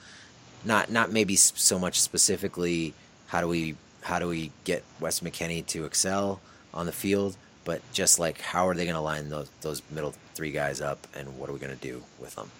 [0.65, 2.95] Not not maybe so much specifically
[3.27, 6.41] how do we how do we get West McKennie to excel
[6.73, 10.15] on the field, but just like how are they going to line those those middle
[10.35, 12.51] three guys up, and what are we going to do with them?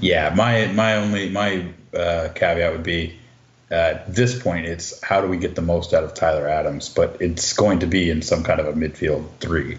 [0.00, 3.16] Yeah, my my only my uh, caveat would be
[3.70, 7.16] at this point it's how do we get the most out of Tyler Adams, but
[7.20, 9.78] it's going to be in some kind of a midfield three.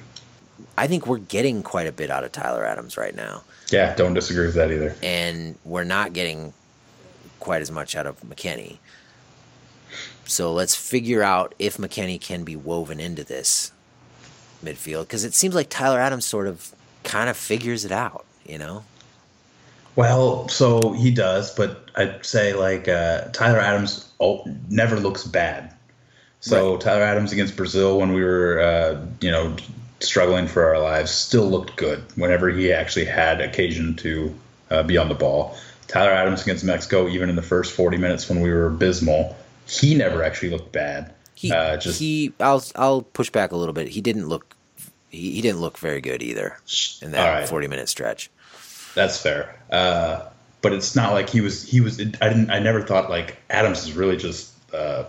[0.78, 3.44] I think we're getting quite a bit out of Tyler Adams right now.
[3.72, 4.96] Yeah, don't disagree with that either.
[5.02, 6.54] And we're not getting
[7.40, 8.78] quite as much out of McKennie.
[10.26, 13.72] So let's figure out if McKennie can be woven into this
[14.64, 18.58] midfield because it seems like Tyler Adams sort of kind of figures it out, you
[18.58, 18.84] know?
[19.96, 25.74] Well, so he does, but I'd say like uh, Tyler Adams oh, never looks bad.
[26.42, 26.82] So right.
[26.82, 29.56] Tyler Adams against Brazil when we were, uh, you know,
[30.00, 34.36] struggling for our lives, still looked good whenever he actually had occasion to
[34.70, 35.58] uh, be on the ball.
[35.88, 39.36] Tyler Adams against Mexico, even in the first 40 minutes when we were abysmal,
[39.68, 41.14] he never actually looked bad.
[41.36, 43.88] He, uh, just he, I'll, I'll push back a little bit.
[43.88, 44.56] He didn't look,
[45.10, 46.58] he, he didn't look very good either
[47.02, 47.50] in that right.
[47.50, 48.30] 40 minute stretch.
[48.96, 49.56] That's fair.
[49.72, 50.28] Uh,
[50.62, 53.84] but it's not like he was, he was, I didn't, I never thought like Adams
[53.84, 55.06] is really just, uh.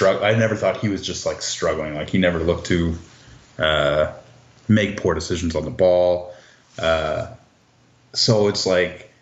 [0.00, 1.94] I never thought he was just like struggling.
[1.94, 2.96] Like he never looked to
[3.58, 4.12] uh,
[4.68, 6.34] make poor decisions on the ball.
[6.78, 7.28] Uh,
[8.12, 9.12] so it's like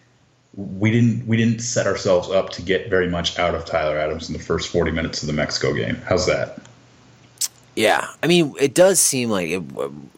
[0.54, 4.28] we didn't we didn't set ourselves up to get very much out of Tyler Adams
[4.28, 5.96] in the first 40 minutes of the Mexico game.
[6.04, 6.58] How's that?
[7.80, 9.58] Yeah, I mean, it does seem like it,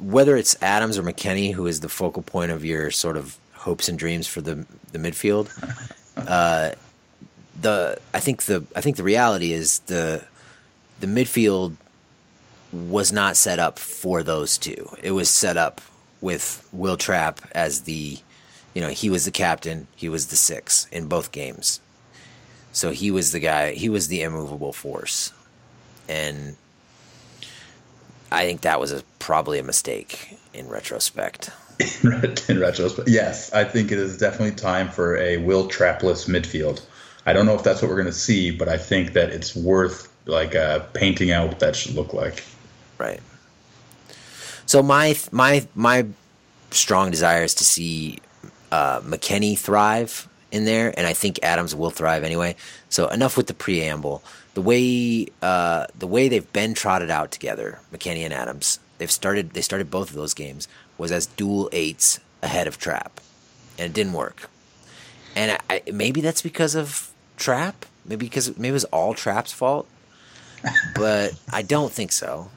[0.01, 3.88] whether it's Adams or McKennie who is the focal point of your sort of hopes
[3.88, 5.48] and dreams for the the midfield.
[6.14, 6.72] Uh,
[7.59, 10.22] the I think the I think the reality is the
[11.01, 11.77] the midfield
[12.70, 14.90] was not set up for those two.
[15.03, 15.81] It was set up
[16.20, 18.18] with Will Trapp as the,
[18.75, 21.81] you know, he was the captain, he was the six in both games.
[22.72, 25.33] So he was the guy, he was the immovable force.
[26.09, 26.57] And
[28.33, 31.51] I think that was a, probably a mistake in retrospect.
[32.49, 36.83] in retrospect, yes, I think it is definitely time for a Will Trapless midfield.
[37.27, 39.55] I don't know if that's what we're going to see, but I think that it's
[39.55, 42.45] worth like uh, painting out what that should look like.
[42.99, 43.21] Right.
[44.66, 46.07] So my my my
[46.71, 48.18] strong desire is to see
[48.71, 52.57] uh, McKennie thrive in there, and I think Adams will thrive anyway.
[52.88, 54.23] So enough with the preamble.
[54.55, 58.79] The way uh, the way they've been trotted out together, McKennie and Adams.
[58.99, 59.53] They've started.
[59.53, 63.21] They started both of those games was as dual eights ahead of Trapp,
[63.79, 64.51] and it didn't work.
[65.35, 67.87] And I, maybe that's because of Trapp.
[68.05, 69.88] Maybe because maybe it was all Trapp's fault.
[70.95, 72.51] But I don't think so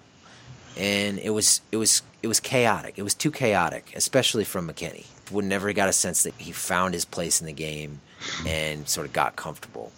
[0.78, 2.98] and it was it was it was chaotic.
[2.98, 5.06] It was too chaotic, especially from McKennie.
[5.32, 8.02] Would never got a sense that he found his place in the game
[8.46, 9.92] and sort of got comfortable.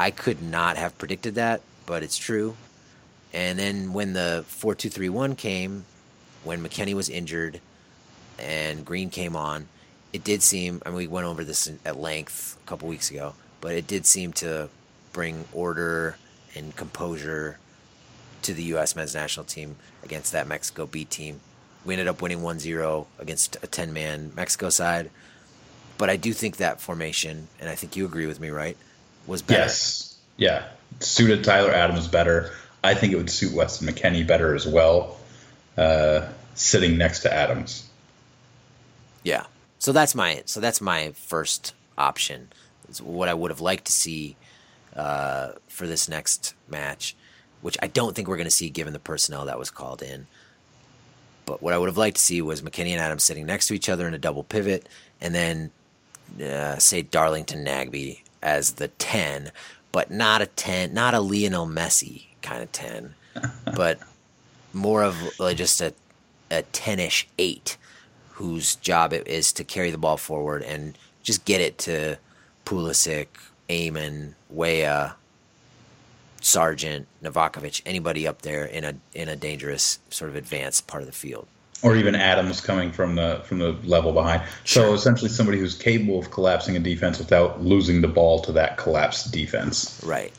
[0.00, 2.56] I could not have predicted that, but it's true.
[3.34, 5.84] And then when the four two three one came,
[6.42, 7.60] when McKennie was injured
[8.38, 9.68] and Green came on,
[10.14, 10.80] it did seem.
[10.86, 14.06] I mean, we went over this at length a couple weeks ago, but it did
[14.06, 14.70] seem to
[15.12, 16.16] bring order
[16.54, 17.58] and composure
[18.40, 18.96] to the U.S.
[18.96, 21.40] men's national team against that Mexico B team.
[21.84, 25.10] We ended up winning 1 0 against a 10 man Mexico side.
[25.98, 28.78] But I do think that formation, and I think you agree with me, right,
[29.30, 29.62] was better.
[29.62, 30.18] Yes.
[30.36, 30.64] Yeah.
[31.00, 32.50] Suited Tyler Adams better.
[32.82, 35.16] I think it would suit Weston McKennie better as well,
[35.76, 37.88] uh, sitting next to Adams.
[39.22, 39.44] Yeah.
[39.78, 42.48] So that's my so that's my first option.
[42.88, 44.36] It's what I would have liked to see
[44.96, 47.16] uh, for this next match
[47.60, 50.26] which I don't think we're going to see given the personnel that was called in.
[51.44, 53.74] But what I would have liked to see was McKennie and Adams sitting next to
[53.74, 54.88] each other in a double pivot,
[55.20, 55.70] and then
[56.42, 59.50] uh, say Darlington Nagbe as the ten,
[59.92, 63.14] but not a ten, not a Lionel Messi kind of ten,
[63.74, 63.98] but
[64.72, 65.94] more of like just a
[66.50, 67.76] a ten-ish eight,
[68.30, 72.16] whose job it is to carry the ball forward and just get it to
[72.64, 73.28] Pulisic,
[73.70, 75.14] Amon, Weah,
[76.40, 81.06] Sargent, Novakovich, anybody up there in a in a dangerous sort of advanced part of
[81.06, 81.46] the field.
[81.82, 84.42] Or even Adams coming from the from the level behind.
[84.64, 84.84] Sure.
[84.84, 88.76] So essentially somebody who's capable of collapsing a defense without losing the ball to that
[88.76, 90.02] collapsed defense.
[90.04, 90.32] Right.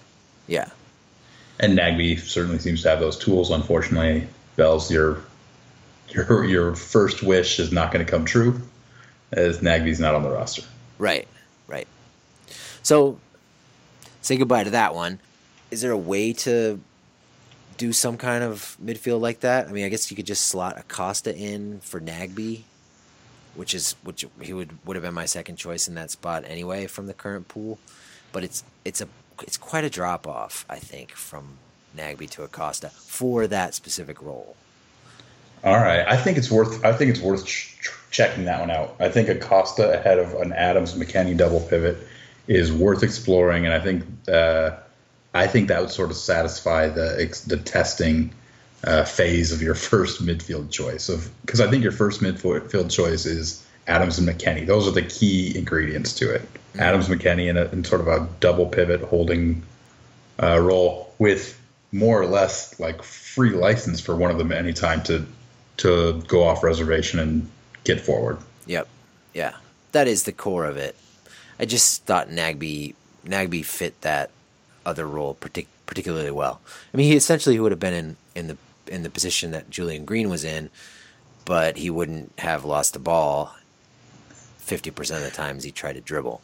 [0.48, 0.70] Yeah.
[1.60, 3.50] And Nagbe certainly seems to have those tools.
[3.50, 5.24] Unfortunately, Bells, your
[6.10, 8.62] your your first wish is not going to come true,
[9.32, 10.64] as Nagbe's not on the roster.
[11.00, 11.28] Right.
[11.68, 11.88] Right.
[12.84, 13.20] So
[14.22, 15.20] say goodbye to that one
[15.72, 16.80] is there a way to
[17.82, 19.68] do some kind of midfield like that?
[19.68, 22.62] I mean, I guess you could just slot Acosta in for Nagbe,
[23.56, 26.86] which is which he would would have been my second choice in that spot anyway
[26.86, 27.80] from the current pool.
[28.32, 29.08] But it's it's a
[29.42, 31.58] it's quite a drop off, I think, from
[31.98, 34.56] Nagbe to Acosta for that specific role.
[35.64, 37.80] All right, I think it's worth I think it's worth ch-
[38.12, 38.96] checking that one out.
[39.00, 41.98] I think Acosta ahead of an Adams McKennie double pivot
[42.46, 44.04] is worth exploring, and I think.
[44.28, 44.78] Uh,
[45.34, 48.34] I think that would sort of satisfy the the testing
[48.84, 53.26] uh, phase of your first midfield choice of because I think your first midfield choice
[53.26, 54.66] is Adams and McKennie.
[54.66, 56.42] Those are the key ingredients to it.
[56.42, 56.80] Mm-hmm.
[56.82, 59.64] Adams McKennie in, a, in sort of a double pivot holding
[60.42, 61.60] uh, role with
[61.92, 65.26] more or less like free license for one of them anytime to
[65.78, 67.50] to go off reservation and
[67.84, 68.38] get forward.
[68.68, 68.88] Yep.
[69.34, 69.54] Yeah.
[69.94, 70.96] That is the core of it.
[71.60, 72.94] I just thought Nagbe
[73.26, 74.32] Nagbe fit that
[74.86, 76.62] other role partic- particularly well.
[76.94, 80.06] I mean, he essentially would have been in, in the in the position that Julian
[80.06, 80.70] Green was in,
[81.46, 83.56] but he wouldn't have lost the ball
[84.58, 86.42] fifty percent of the times he tried to dribble.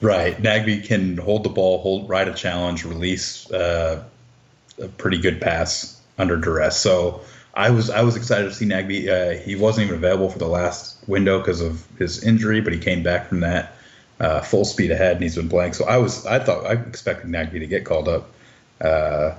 [0.00, 4.04] Right, Nagbe can hold the ball, hold ride a challenge, release uh,
[4.80, 6.78] a pretty good pass under duress.
[6.78, 7.22] So
[7.54, 9.08] I was I was excited to see Nagbe.
[9.08, 12.78] Uh, he wasn't even available for the last window because of his injury, but he
[12.78, 13.75] came back from that
[14.20, 15.72] uh, full speed ahead, and he's been playing.
[15.72, 18.30] So I was, I thought, I expected Nagbe to get called up,
[18.80, 19.34] uh,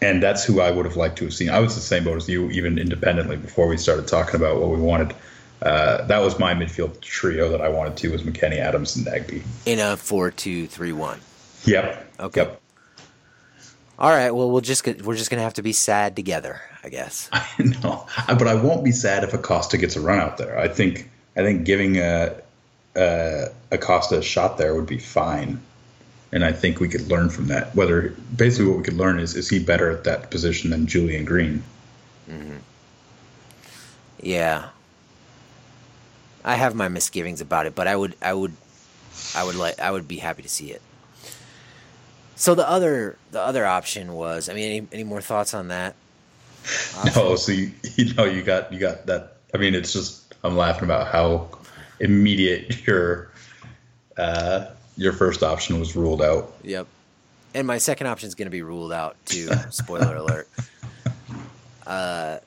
[0.00, 1.50] and that's who I would have liked to have seen.
[1.50, 4.70] I was the same boat as you, even independently before we started talking about what
[4.70, 5.14] we wanted.
[5.62, 9.42] Uh, that was my midfield trio that I wanted to was McKennie, Adams, and Nagbe
[9.64, 11.18] in a four-two-three-one.
[11.64, 12.12] Yep.
[12.20, 12.40] Okay.
[12.42, 12.60] Yep.
[13.98, 14.30] All right.
[14.30, 17.30] Well, we'll just get, we're just gonna have to be sad together, I guess.
[17.32, 17.46] I
[17.82, 20.58] know, but I won't be sad if Acosta gets a run out there.
[20.58, 22.38] I think I think giving uh,
[22.96, 25.60] uh, Acosta shot there would be fine.
[26.32, 27.74] And I think we could learn from that.
[27.74, 31.24] Whether basically what we could learn is is he better at that position than Julian
[31.24, 31.62] Green?
[32.28, 32.56] Mm-hmm.
[34.20, 34.70] Yeah,
[36.46, 38.52] I have my misgivings about it, but I would I would
[39.34, 40.80] I would like I would be happy to see it.
[42.36, 45.96] So the other the other option was I mean any, any more thoughts on that?
[46.96, 47.12] Option?
[47.16, 49.38] No, so you, you know you got you got that.
[49.52, 51.48] I mean it's just I'm laughing about how
[52.00, 53.30] immediate your
[54.16, 56.54] uh, your first option was ruled out.
[56.62, 56.86] Yep.
[57.54, 59.48] And my second option is going to be ruled out too.
[59.70, 60.48] Spoiler alert.
[61.86, 62.38] Uh,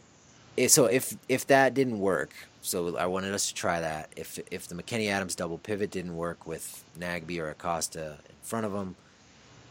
[0.67, 2.31] so if if that didn't work,
[2.61, 4.09] so I wanted us to try that.
[4.15, 8.65] If if the McKennie Adams double pivot didn't work with Nagbe or Acosta in front
[8.65, 8.95] of him,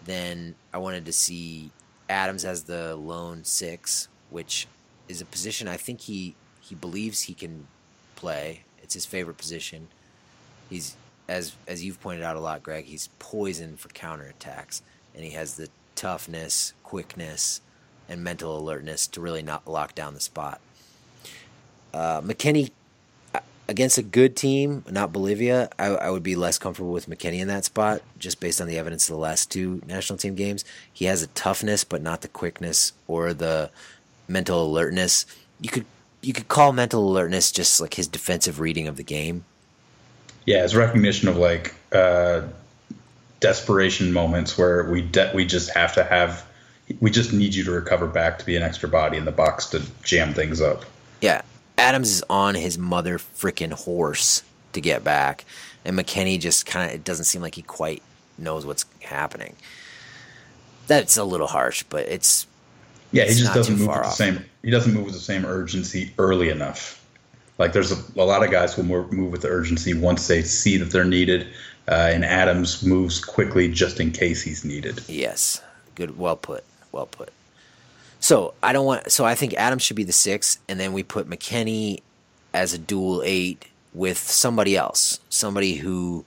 [0.05, 1.70] then I wanted to see
[2.09, 4.66] Adams as the lone six, which
[5.09, 7.66] is a position I think he he believes he can
[8.16, 8.62] play.
[8.89, 9.89] It's his favorite position.
[10.70, 10.97] He's
[11.28, 12.86] as as you've pointed out a lot, Greg.
[12.86, 14.80] He's poison for counterattacks,
[15.14, 17.61] and he has the toughness, quickness,
[18.09, 20.62] and mental alertness to really not lock down the spot.
[21.93, 22.70] Uh, McKennie
[23.34, 27.41] uh, against a good team, not Bolivia, I, I, would be less comfortable with McKennie
[27.41, 30.64] in that spot, just based on the evidence of the last two national team games.
[30.91, 33.70] He has a toughness, but not the quickness or the
[34.28, 35.26] mental alertness.
[35.61, 35.84] You could
[36.22, 39.44] you could call mental alertness just like his defensive reading of the game.
[40.44, 42.42] Yeah, his recognition of like uh,
[43.40, 46.46] desperation moments where we de- we just have to have
[47.00, 49.66] we just need you to recover back to be an extra body in the box
[49.66, 50.84] to jam things up.
[51.20, 51.42] Yeah,
[51.76, 54.42] Adams is on his mother freaking horse
[54.72, 55.44] to get back,
[55.84, 58.02] and McKennie just kind of it doesn't seem like he quite
[58.38, 59.54] knows what's happening.
[60.86, 62.46] That's a little harsh, but it's
[63.12, 64.44] yeah, he just doesn't move with the same.
[64.62, 67.04] He doesn't move with the same urgency early enough.
[67.59, 70.76] Like there's a, a lot of guys who move with the urgency once they see
[70.76, 71.48] that they're needed,
[71.88, 75.00] uh, and Adams moves quickly just in case he's needed.
[75.09, 75.61] Yes,
[75.94, 77.32] good, well put, well put.
[78.20, 79.11] So I don't want.
[79.11, 82.00] So I think Adams should be the six, and then we put McKennie
[82.54, 86.24] as a dual eight with somebody else, somebody who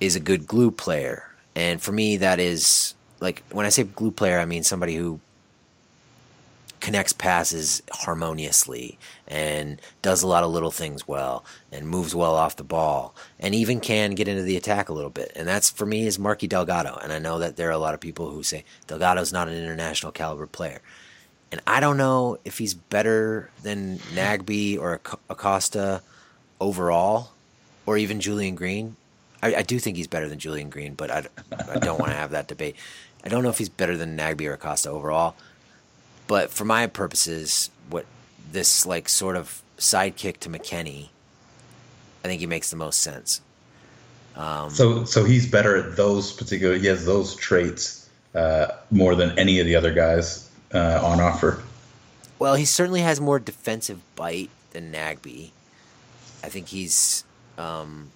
[0.00, 1.28] is a good glue player.
[1.56, 5.20] And for me, that is like when I say glue player, I mean somebody who
[6.84, 12.56] connects passes harmoniously and does a lot of little things well and moves well off
[12.56, 15.32] the ball and even can get into the attack a little bit.
[15.34, 16.98] And that's for me is Marky Delgado.
[17.02, 19.54] And I know that there are a lot of people who say Delgado's not an
[19.54, 20.82] international caliber player.
[21.50, 26.02] And I don't know if he's better than Nagbe or Acosta
[26.60, 27.32] overall
[27.86, 28.96] or even Julian Green.
[29.42, 31.24] I, I do think he's better than Julian Green, but I,
[31.66, 32.76] I don't want to have that debate.
[33.24, 35.34] I don't know if he's better than Nagbe or Acosta overall.
[36.26, 38.06] But for my purposes, what
[38.50, 41.08] this like sort of sidekick to McKennie,
[42.24, 43.40] I think he makes the most sense.
[44.36, 46.76] Um, so, so he's better at those particular.
[46.76, 51.62] He has those traits uh, more than any of the other guys uh, on offer.
[52.38, 55.50] Well, he certainly has more defensive bite than Nagbe.
[56.42, 57.24] I think he's,
[57.56, 58.10] um,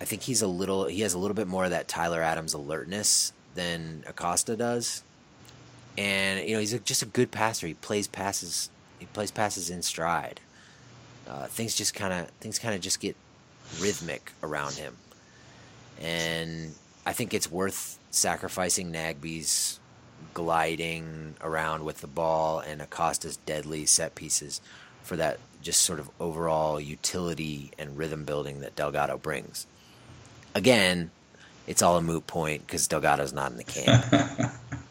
[0.00, 0.86] I think he's a little.
[0.86, 5.02] He has a little bit more of that Tyler Adams alertness than Acosta does
[5.98, 7.66] and you know he's a, just a good passer.
[7.66, 8.70] He plays passes.
[9.00, 10.40] He plays passes in stride.
[11.28, 13.16] Uh, things just kind of things kind of just get
[13.80, 14.96] rhythmic around him,
[16.00, 16.72] and
[17.04, 19.80] I think it's worth sacrificing Nagbe's
[20.34, 24.60] gliding around with the ball and Acosta's deadly set pieces
[25.02, 29.66] for that just sort of overall utility and rhythm building that Delgado brings.
[30.54, 31.10] Again,
[31.66, 34.04] it's all a moot point because Delgado's not in the camp.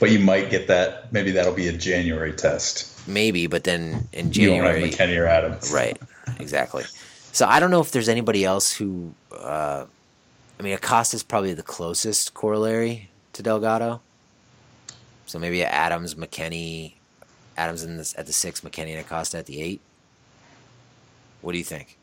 [0.00, 1.12] but you might get that.
[1.12, 3.08] Maybe that'll be a January test.
[3.08, 6.00] Maybe, but then in January, you don't have McKennie or Adams, right?
[6.38, 6.84] Exactly.
[7.32, 9.12] So I don't know if there's anybody else who.
[9.32, 9.86] Uh,
[10.58, 14.00] I mean, Acosta is probably the closest corollary to Delgado.
[15.26, 16.94] So maybe Adams, McKennie,
[17.56, 19.80] Adams in this, at the six, McKennie and Acosta at the eight.
[21.42, 21.98] What do you think?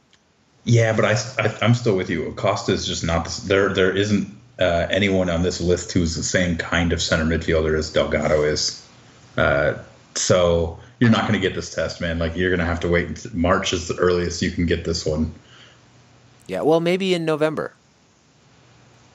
[0.66, 2.28] Yeah, but I, I am still with you.
[2.28, 3.74] Acosta is just not there.
[3.74, 4.28] There isn't
[4.60, 8.88] uh, anyone on this list who's the same kind of center midfielder as Delgado is.
[9.38, 9.76] Uh,
[10.16, 12.20] so you're not going to get this test, man.
[12.20, 13.34] Like you're going to have to wait.
[13.34, 15.34] March is the earliest you can get this one.
[16.48, 17.74] Yeah, well, maybe in November.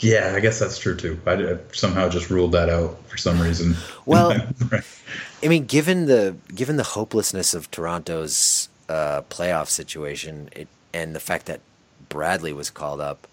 [0.01, 1.20] Yeah, I guess that's true too.
[1.26, 3.76] I, I somehow just ruled that out for some reason.
[4.07, 4.32] Well,
[5.43, 11.20] I mean, given the given the hopelessness of Toronto's uh, playoff situation, it, and the
[11.20, 11.61] fact that
[12.09, 13.26] Bradley was called up,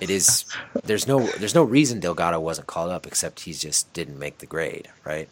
[0.00, 0.44] it is
[0.84, 4.46] there's no there's no reason Delgado wasn't called up except he just didn't make the
[4.46, 5.28] grade, right?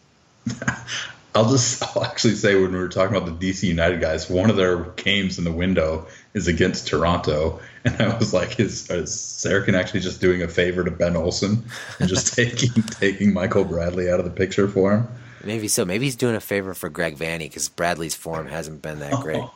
[1.35, 4.51] I'll just I'll actually say when we were talking about the DC United guys, one
[4.51, 9.11] of their games in the window is against Toronto, and I was like, is, is
[9.11, 11.65] Sarachan actually just doing a favor to Ben Olsen
[11.99, 15.09] and just taking taking Michael Bradley out of the picture for him?
[15.45, 15.85] Maybe so.
[15.85, 19.43] Maybe he's doing a favor for Greg Vanney because Bradley's form hasn't been that great.
[19.43, 19.53] Oh.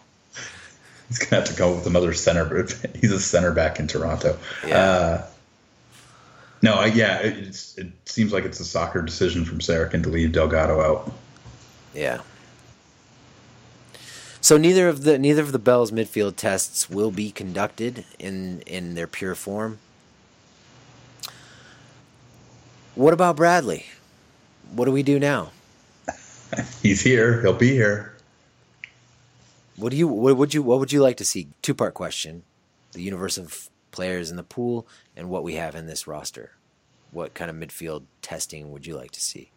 [1.08, 2.66] He's gonna have to go with another center.
[3.00, 4.38] He's a center back in Toronto.
[4.66, 4.78] Yeah.
[4.78, 5.26] Uh,
[6.62, 10.32] no, I, yeah, it, it seems like it's a soccer decision from Sarachan to leave
[10.32, 11.12] Delgado out.
[11.94, 12.22] Yeah.
[14.40, 18.94] So neither of the neither of the Bell's midfield tests will be conducted in in
[18.94, 19.78] their pure form.
[22.94, 23.86] What about Bradley?
[24.72, 25.50] What do we do now?
[26.82, 27.42] He's here.
[27.42, 28.15] He'll be here.
[29.76, 31.48] What do you what would you what would you like to see?
[31.62, 32.42] Two part question:
[32.92, 36.52] the universe of players in the pool and what we have in this roster.
[37.10, 39.50] What kind of midfield testing would you like to see?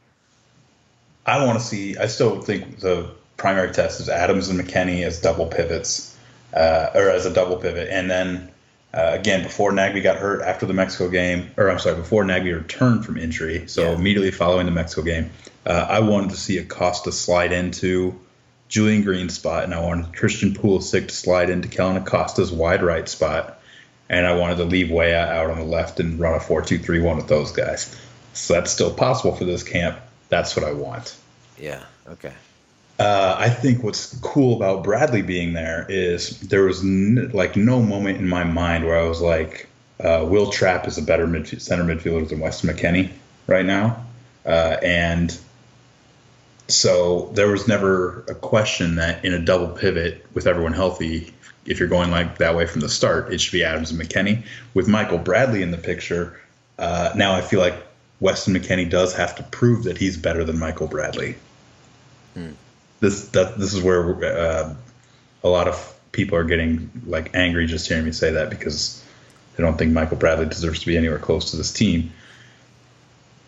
[1.26, 1.97] I want to see.
[1.97, 6.15] I still think the primary test is Adams and McKennie as double pivots,
[6.53, 8.51] uh, or as a double pivot, and then
[8.93, 12.53] uh, again before Nagbe got hurt after the Mexico game, or I'm sorry, before Nagbe
[12.53, 13.95] returned from injury, so yeah.
[13.95, 15.30] immediately following the Mexico game,
[15.65, 18.20] uh, I wanted to see Acosta slide into
[18.70, 23.09] Julian Green spot, and I wanted Christian Pulisic to slide into Kellyn Acosta's wide right
[23.09, 23.59] spot,
[24.07, 27.28] and I wanted to leave Weah out on the left and run a 4-2-3-1 with
[27.28, 27.95] those guys.
[28.34, 29.99] So that's still possible for this camp.
[30.30, 31.15] That's what I want.
[31.57, 31.84] Yeah.
[32.07, 32.32] Okay.
[32.99, 37.82] Uh, I think what's cool about Bradley being there is there was n- like no
[37.82, 39.67] moment in my mind where I was like,
[39.99, 43.09] uh, Will Trapp is a better midf- center midfielder than Weston McKennie
[43.47, 44.05] right now,
[44.45, 45.38] uh, and
[46.70, 51.34] so there was never a question that in a double pivot with everyone healthy,
[51.65, 54.43] if you're going like that way from the start, it should be Adams and McKennie.
[54.74, 56.39] With Michael Bradley in the picture,
[56.78, 57.76] uh, now I feel like
[58.20, 61.36] Weston McKennie does have to prove that he's better than Michael Bradley.
[62.34, 62.51] Hmm.
[62.99, 64.76] This that this is where uh,
[65.43, 69.03] a lot of people are getting like angry just hearing me say that because
[69.55, 72.11] they don't think Michael Bradley deserves to be anywhere close to this team.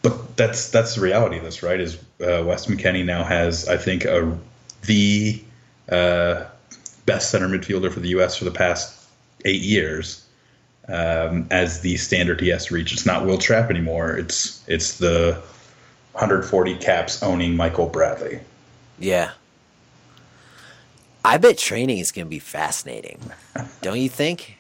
[0.02, 1.80] But that's that's the reality of this, right?
[1.80, 4.38] Is uh, Wes McKennie now has, I think, a
[4.84, 5.42] the
[5.90, 6.46] uh,
[7.06, 8.36] best center midfielder for the U.S.
[8.36, 8.98] for the past
[9.46, 10.26] eight years
[10.88, 12.94] um, as the standard he has to reach.
[12.94, 14.16] It's not Will Trapp anymore.
[14.18, 15.42] It's it's the
[16.14, 18.40] 140 caps owning Michael Bradley.
[19.00, 19.32] Yeah.
[21.24, 23.20] I bet training is going to be fascinating.
[23.82, 24.58] Don't you think?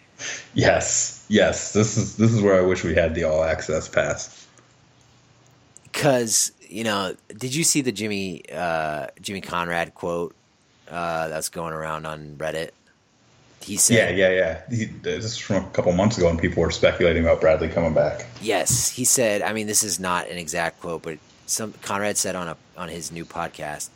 [0.53, 1.73] Yes, yes.
[1.73, 4.47] This is this is where I wish we had the all access pass.
[5.91, 10.35] Because you know, did you see the Jimmy uh, Jimmy Conrad quote
[10.89, 12.71] uh, that's going around on Reddit?
[13.61, 16.63] He said, "Yeah, yeah, yeah." He, this is from a couple months ago, and people
[16.63, 18.25] were speculating about Bradley coming back.
[18.41, 19.41] Yes, he said.
[19.41, 22.89] I mean, this is not an exact quote, but some Conrad said on a on
[22.89, 23.89] his new podcast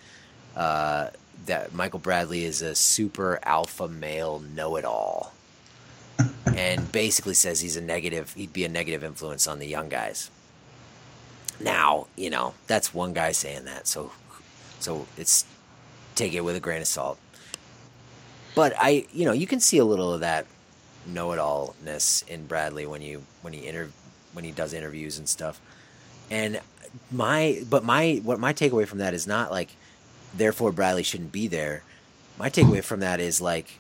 [0.56, 1.10] uh,
[1.46, 5.34] that Michael Bradley is a super alpha male know it all,
[6.46, 8.34] and basically says he's a negative.
[8.34, 10.30] He'd be a negative influence on the young guys.
[11.60, 14.12] Now, you know, that's one guy saying that, so
[14.80, 15.46] so it's
[16.16, 17.18] take it with a grain of salt.
[18.56, 20.46] But I, you know, you can see a little of that
[21.06, 23.90] know-it-allness in Bradley when you when he inter
[24.34, 25.62] when he does interviews and stuff.
[26.30, 26.60] And
[27.12, 29.76] my but my what my takeaway from that is not like
[30.36, 31.84] therefore Bradley shouldn't be there.
[32.38, 33.80] My takeaway from that is like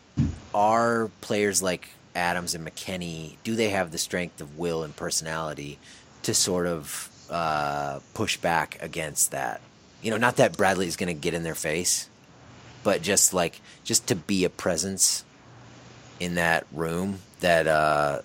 [0.53, 5.78] are players like Adams and McKennie do they have the strength of will and personality
[6.23, 9.61] to sort of uh, push back against that?
[10.01, 12.09] You know, not that Bradley is going to get in their face,
[12.84, 15.23] but just like just to be a presence
[16.19, 18.21] in that room that uh,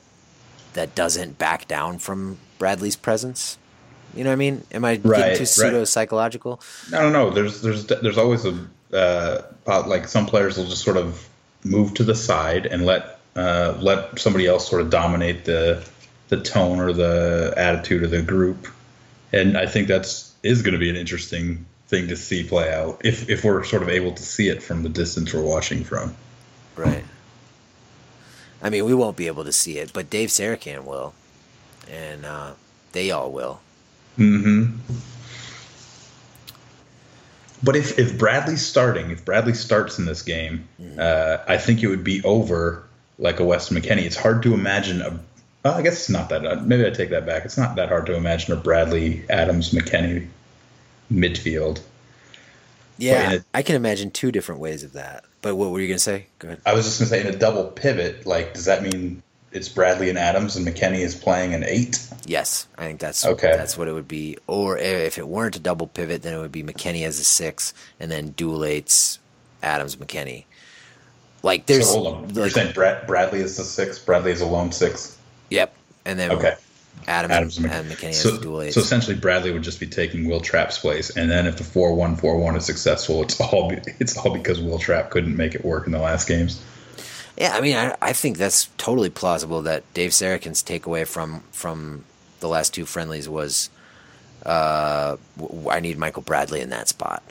[0.74, 3.59] that doesn't back down from Bradley's presence.
[4.14, 4.64] You know what I mean?
[4.72, 6.61] Am I right, getting too pseudo psychological?
[6.90, 7.30] No, no, no.
[7.30, 9.42] There's there's there's always a uh,
[9.86, 11.28] like some players will just sort of
[11.64, 15.86] move to the side and let uh, let somebody else sort of dominate the
[16.28, 18.68] the tone or the attitude of the group,
[19.32, 23.00] and I think that's is going to be an interesting thing to see play out
[23.04, 26.14] if if we're sort of able to see it from the distance we're watching from.
[26.76, 27.04] Right.
[28.62, 31.14] I mean, we won't be able to see it, but Dave Sarachan will,
[31.90, 32.52] and uh,
[32.92, 33.60] they all will.
[34.18, 34.94] Mm hmm.
[37.62, 40.98] But if if Bradley's starting, if Bradley starts in this game, mm-hmm.
[40.98, 42.84] uh, I think it would be over
[43.18, 44.04] like a Weston McKennie.
[44.04, 45.18] It's hard to imagine a.
[45.62, 46.64] Well, I guess it's not that.
[46.64, 47.44] Maybe I take that back.
[47.44, 50.26] It's not that hard to imagine a Bradley, Adams, McKennie
[51.12, 51.80] midfield.
[52.96, 55.24] Yeah, a, I can imagine two different ways of that.
[55.42, 56.26] But what were you going to say?
[56.38, 56.61] Go ahead.
[56.66, 59.68] I was just going to say in a double pivot, like, does that mean it's
[59.68, 62.06] Bradley and Adams and McKennie is playing an eight?
[62.26, 63.52] Yes, I think that's okay.
[63.56, 64.36] That's what it would be.
[64.46, 67.74] Or if it weren't a double pivot, then it would be McKennie as a six,
[67.98, 69.18] and then dual eights,
[69.62, 70.44] Adams McKennie.
[71.42, 71.86] Like there's.
[71.86, 72.22] So hold on.
[72.28, 73.98] Like, You're saying Brad, Bradley is the six.
[73.98, 75.18] Bradley is a lone six.
[75.51, 75.74] Yep,
[76.05, 76.57] and then okay.
[77.07, 78.74] Adams, Adams and, and McKennie so, as dual eights.
[78.74, 81.94] So essentially, Bradley would just be taking Will Trapp's place, and then if the four
[81.94, 85.64] one four one is successful, it's all it's all because Will Trapp couldn't make it
[85.64, 86.62] work in the last games.
[87.36, 92.05] Yeah, I mean, I, I think that's totally plausible that Dave Sarachan's takeaway from from
[92.40, 93.70] the last two friendlies was,
[94.44, 95.16] uh,
[95.70, 97.22] I need Michael Bradley in that spot.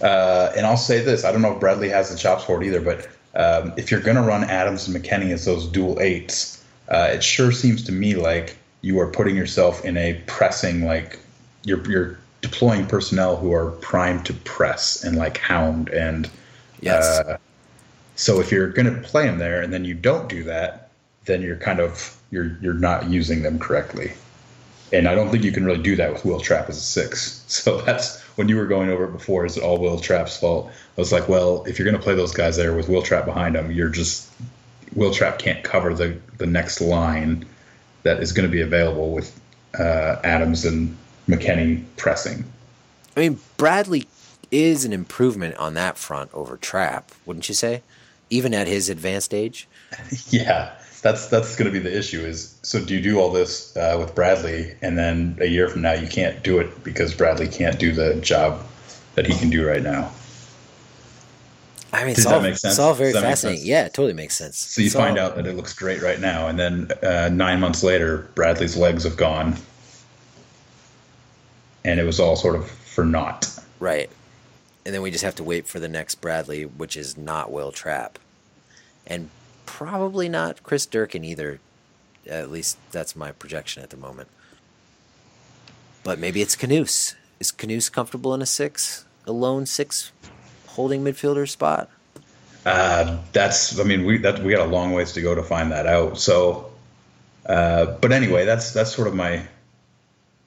[0.00, 2.66] Uh, and I'll say this: I don't know if Bradley has the chops for it
[2.66, 6.55] either, but um, if you're going to run Adams and McKennie as those dual eights
[6.88, 11.18] uh, it sure seems to me like you are putting yourself in a pressing like
[11.64, 16.30] you're you're deploying personnel who are primed to press and like hound and
[16.80, 17.04] yes.
[17.04, 17.38] Uh,
[18.14, 20.90] so if you're going to play them there and then you don't do that,
[21.26, 24.12] then you're kind of you're you're not using them correctly.
[24.92, 27.42] And I don't think you can really do that with Will Trapp as a six.
[27.56, 29.46] So that's when you were going over it before.
[29.46, 30.68] Is it all Will Trapp's fault?
[30.68, 33.24] I was like, well, if you're going to play those guys there with Will Trapp
[33.24, 34.28] behind them, you're just
[34.96, 37.46] Will Trapp can't cover the the next line
[38.02, 39.38] that is going to be available with
[39.78, 40.96] uh, Adams and
[41.28, 42.44] McKennie pressing.
[43.16, 44.08] I mean, Bradley
[44.50, 47.82] is an improvement on that front over Trapp, wouldn't you say?
[48.30, 49.68] Even at his advanced age.
[50.28, 50.72] yeah,
[51.02, 52.20] that's that's going to be the issue.
[52.20, 55.82] Is so do you do all this uh, with Bradley, and then a year from
[55.82, 58.64] now you can't do it because Bradley can't do the job
[59.14, 60.10] that he can do right now?
[61.96, 62.74] I mean, Does it's all, make sense?
[62.74, 63.64] It's all very fascinating.
[63.64, 64.58] Yeah, it totally makes sense.
[64.58, 65.28] So you it's find all...
[65.28, 69.04] out that it looks great right now, and then uh, nine months later, Bradley's legs
[69.04, 69.56] have gone,
[71.86, 73.48] and it was all sort of for naught.
[73.80, 74.10] Right,
[74.84, 77.72] and then we just have to wait for the next Bradley, which is not Will
[77.72, 78.18] Trapp,
[79.06, 79.30] and
[79.64, 81.60] probably not Chris Durkin either.
[82.28, 84.28] At least that's my projection at the moment.
[86.04, 87.14] But maybe it's Knuth.
[87.40, 90.12] Is Knuth comfortable in a six, a lone six
[90.76, 91.90] holding midfielder spot?
[92.64, 95.72] Uh, that's, I mean, we that we got a long ways to go to find
[95.72, 96.18] that out.
[96.18, 96.70] So,
[97.44, 99.46] uh, but anyway, that's that's sort of my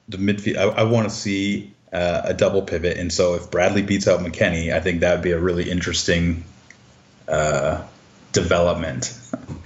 [0.08, 0.58] the midfield.
[0.58, 4.20] I, I want to see uh, a double pivot, and so if Bradley beats out
[4.20, 6.44] McKennie, I think that would be a really interesting
[7.28, 7.84] uh,
[8.32, 9.18] development.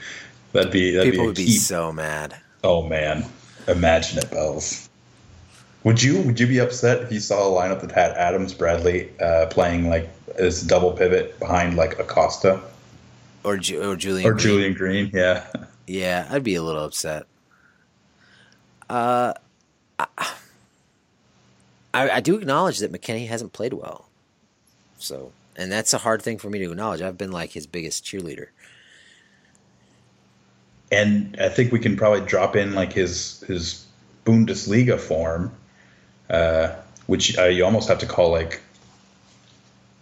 [0.53, 2.35] that'd be that'd People be would be so mad.
[2.63, 3.25] Oh man,
[3.67, 4.89] imagine it, Bells.
[5.83, 9.09] Would you would you be upset if you saw a lineup that had Adams Bradley
[9.19, 12.61] uh, playing like as double pivot behind like Acosta
[13.43, 14.27] Or, Ju- or Julian.
[14.27, 14.43] or Green.
[14.43, 15.11] Julian Green?
[15.13, 15.45] Yeah,
[15.85, 17.25] Yeah, I'd be a little upset.
[18.89, 19.33] Uh,
[19.99, 20.07] I,
[21.93, 24.07] I do acknowledge that McKennie hasn't played well.
[24.97, 27.01] So, and that's a hard thing for me to acknowledge.
[27.01, 28.47] I've been like his biggest cheerleader.
[30.91, 33.85] and I think we can probably drop in like his his
[34.25, 35.51] Bundesliga form,
[36.33, 36.75] uh,
[37.07, 38.59] which uh, you almost have to call like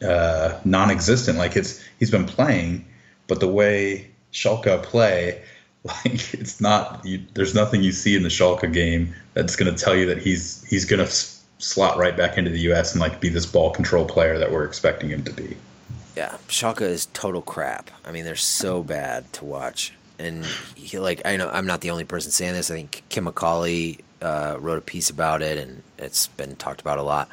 [0.01, 1.37] uh, non-existent.
[1.37, 2.85] Like it's he's been playing,
[3.27, 5.43] but the way Schalke play,
[5.83, 7.05] like it's not.
[7.05, 10.19] You, there's nothing you see in the Schalke game that's going to tell you that
[10.19, 11.11] he's he's going to
[11.59, 12.93] slot right back into the U.S.
[12.93, 15.57] and like be this ball control player that we're expecting him to be.
[16.15, 17.89] Yeah, Schalke is total crap.
[18.05, 19.93] I mean, they're so bad to watch.
[20.19, 22.69] And he, like, I know I'm not the only person saying this.
[22.69, 26.97] I think Kim McCauley uh, wrote a piece about it, and it's been talked about
[26.97, 27.29] a lot.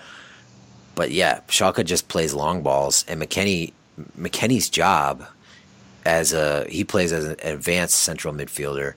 [0.95, 3.73] But yeah, Schalke just plays long balls, and McKennie
[4.19, 5.27] McKennie's job
[6.05, 8.95] as a he plays as an advanced central midfielder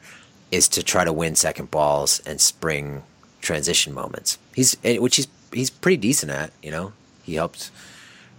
[0.51, 3.03] is to try to win second balls and spring
[3.41, 4.37] transition moments.
[4.55, 6.51] He's which he's he's pretty decent at.
[6.61, 7.71] You know, he helped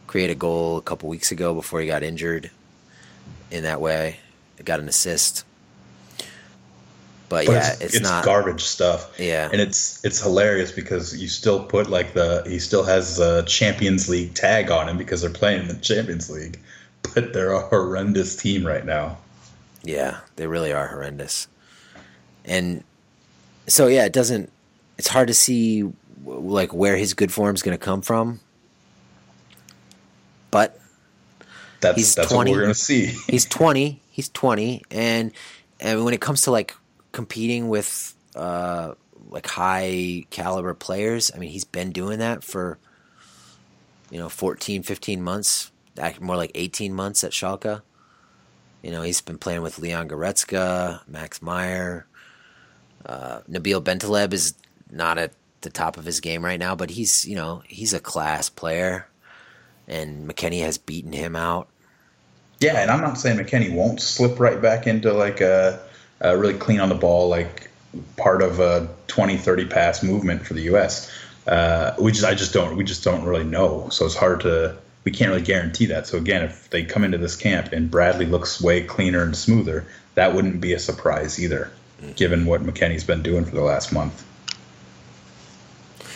[0.07, 2.51] create a goal a couple weeks ago before he got injured.
[3.51, 4.17] In that way,
[4.65, 5.45] got an assist.
[7.33, 8.27] But, But yeah, it's, it's, it's not.
[8.27, 9.19] garbage stuff.
[9.19, 9.49] Yeah.
[9.51, 14.07] and it's it's hilarious because you still put like the he still has the Champions
[14.11, 16.61] League tag on him because they're playing in the Champions League,
[17.15, 19.17] but they're a horrendous team right now.
[19.83, 21.49] Yeah, they really are horrendous.
[22.45, 22.85] And
[23.67, 24.53] so yeah, it doesn't.
[24.99, 25.91] It's hard to see
[26.27, 28.41] like where his good form is going to come from.
[30.51, 30.79] But
[31.81, 32.51] That's He's that's 20.
[32.51, 33.07] what we're gonna see.
[33.27, 35.33] he's 20 he's 20 and
[35.81, 36.75] and when it comes to like
[37.13, 38.95] competing with uh
[39.29, 41.31] like high caliber players.
[41.35, 42.79] I mean he's been doing that for
[44.11, 45.71] you know 14 15 months
[46.21, 47.83] more like 18 months at Schalke.
[48.83, 52.07] You know he's been playing with Leon Goretzka Max Meyer
[53.05, 54.55] uh, Nabil Bentaleb is
[54.91, 58.01] not at the top of his game right now but he's you know he's a
[58.01, 59.07] class player
[59.89, 61.69] and McKennie has beaten him out.
[62.61, 65.81] Yeah, and I'm not saying McKennie won't slip right back into like a,
[66.23, 67.69] a really clean on the ball, like
[68.17, 71.13] part of a 20, 30 pass movement for the U.S.
[71.47, 73.89] Uh, we just, I just don't, we just don't really know.
[73.91, 76.07] So it's hard to, we can't really guarantee that.
[76.07, 79.85] So again, if they come into this camp and Bradley looks way cleaner and smoother,
[80.15, 81.71] that wouldn't be a surprise either,
[82.15, 84.25] given what McKennie's been doing for the last month.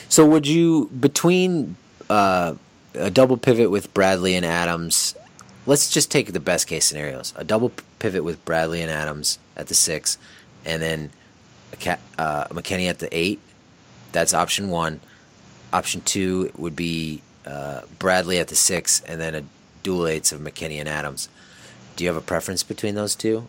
[0.09, 1.77] So would you between
[2.09, 2.55] uh,
[2.95, 5.17] a double pivot with Bradley and Adams?
[5.67, 9.69] Let's just take the best case scenarios: a double pivot with Bradley and Adams at
[9.69, 10.19] the six,
[10.65, 11.11] and then
[12.19, 13.41] uh, McKennie at the eight.
[14.13, 15.01] That's option one.
[15.73, 19.43] Option two would be uh, Bradley at the six, and then a
[19.83, 21.29] dual eights of McKennie and Adams.
[21.97, 23.47] Do you have a preference between those two?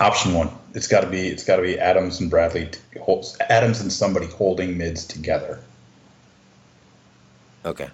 [0.00, 2.70] Option one, it's got to be, it's got to be Adams and Bradley,
[3.00, 5.60] holds, Adams and somebody holding mids together.
[7.64, 7.88] Okay.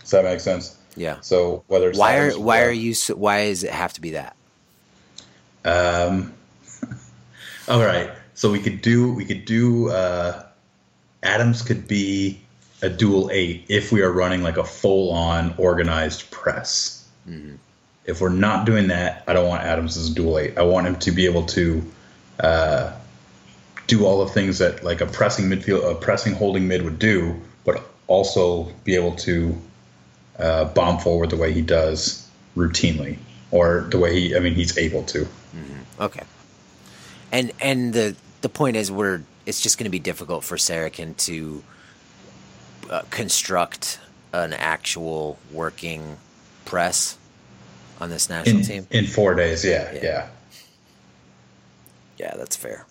[0.00, 0.76] Does that make sense?
[0.96, 1.20] Yeah.
[1.20, 4.34] So whether it's Why are why are you why does it have to be that?
[5.64, 6.32] Um,
[7.68, 8.10] all right.
[8.34, 10.44] So we could do we could do uh,
[11.22, 12.40] Adams could be
[12.82, 17.08] a dual eight if we are running like a full on organized press.
[18.04, 20.58] If we're not doing that, I don't want Adams as a dual eight.
[20.58, 21.92] I want him to be able to
[22.38, 22.92] uh,
[23.86, 27.40] do all the things that like a pressing midfield, a pressing holding mid would do,
[27.64, 29.56] but also be able to
[30.38, 33.18] uh, bomb forward the way he does routinely,
[33.50, 34.36] or the way he.
[34.36, 35.26] I mean, he's able to.
[35.98, 36.22] Okay.
[37.36, 41.14] And and the the point is, we're it's just going to be difficult for Sarachan
[41.26, 41.62] to
[42.88, 44.00] uh, construct
[44.32, 46.16] an actual working
[46.64, 47.18] press
[48.00, 48.86] on this national in, team.
[48.90, 49.66] in four days.
[49.66, 50.00] Yeah, Yeah.
[50.02, 50.28] yeah,
[52.16, 52.86] Yeah, that's fair.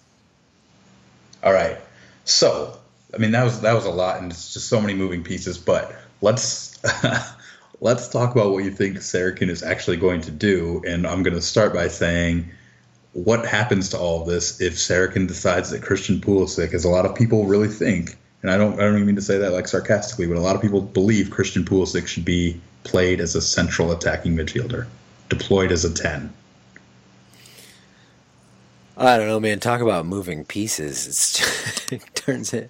[1.44, 1.78] All right.
[2.26, 2.78] So,
[3.16, 5.58] I mean, that was that was a lot, and it's just so many moving pieces.
[5.58, 5.92] But
[6.22, 6.80] let's
[7.82, 10.84] let's talk about what you think Sarachan is actually going to do.
[10.86, 12.52] And I'm going to start by saying,
[13.16, 17.06] what happens to all of this if Sarachan decides that Christian Pulisic, as a lot
[17.06, 19.70] of people really think, and I don't I don't even mean to say that like
[19.70, 23.94] sarcastically, but a lot of people believe Christian Pulisic should be played as a central
[23.94, 24.88] attacking midfielder,
[25.30, 26.34] deployed as a ten.
[28.98, 29.62] I don't know, man.
[29.62, 31.08] Talk about moving pieces.
[31.08, 32.70] It's it turns it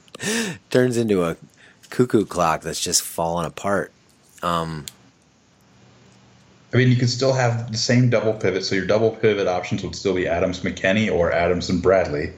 [0.69, 1.37] turns into a
[1.89, 3.91] cuckoo clock that's just falling apart.
[4.43, 4.85] Um,
[6.75, 9.81] I mean, you could still have the same double pivot, so your double pivot options
[9.81, 12.33] would still be Adams McKennie or Adams and Bradley,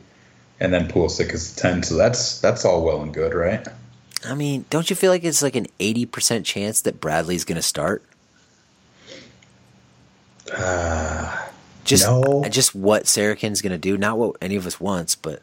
[0.59, 1.81] and then Pulisic is ten.
[1.81, 3.67] So that's that's all well and good, right?
[4.25, 7.55] I mean, don't you feel like it's like an eighty percent chance that Bradley's going
[7.55, 8.03] to start?
[10.55, 11.47] Uh,
[11.83, 12.43] Just No.
[12.49, 15.41] just what Sarachan's going to do, not what any of us wants, but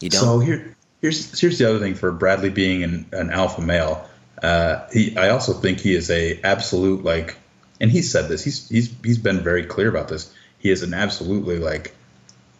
[0.00, 0.20] you don't.
[0.20, 4.07] So here, here's here's the other thing for Bradley being an, an alpha male.
[4.42, 7.36] Uh, he, I also think he is a absolute like,
[7.80, 8.44] and he said this.
[8.44, 10.32] He's he's he's been very clear about this.
[10.58, 11.94] He is an absolutely like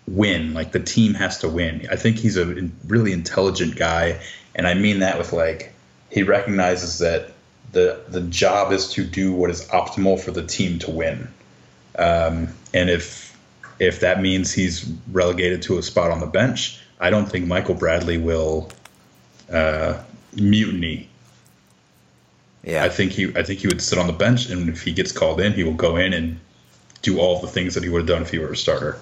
[0.06, 0.54] win.
[0.54, 1.86] Like the team has to win.
[1.90, 4.20] I think he's a really intelligent guy,
[4.54, 5.72] and I mean that with like
[6.10, 7.32] he recognizes that
[7.72, 11.28] the the job is to do what is optimal for the team to win.
[11.98, 13.36] Um, and if
[13.78, 17.74] if that means he's relegated to a spot on the bench, I don't think Michael
[17.74, 18.70] Bradley will
[19.52, 20.02] uh,
[20.34, 21.07] mutiny.
[22.68, 24.92] Yeah, I think he I think he would sit on the bench, and if he
[24.92, 26.38] gets called in, he will go in and
[27.00, 28.98] do all the things that he would have done if he were a starter.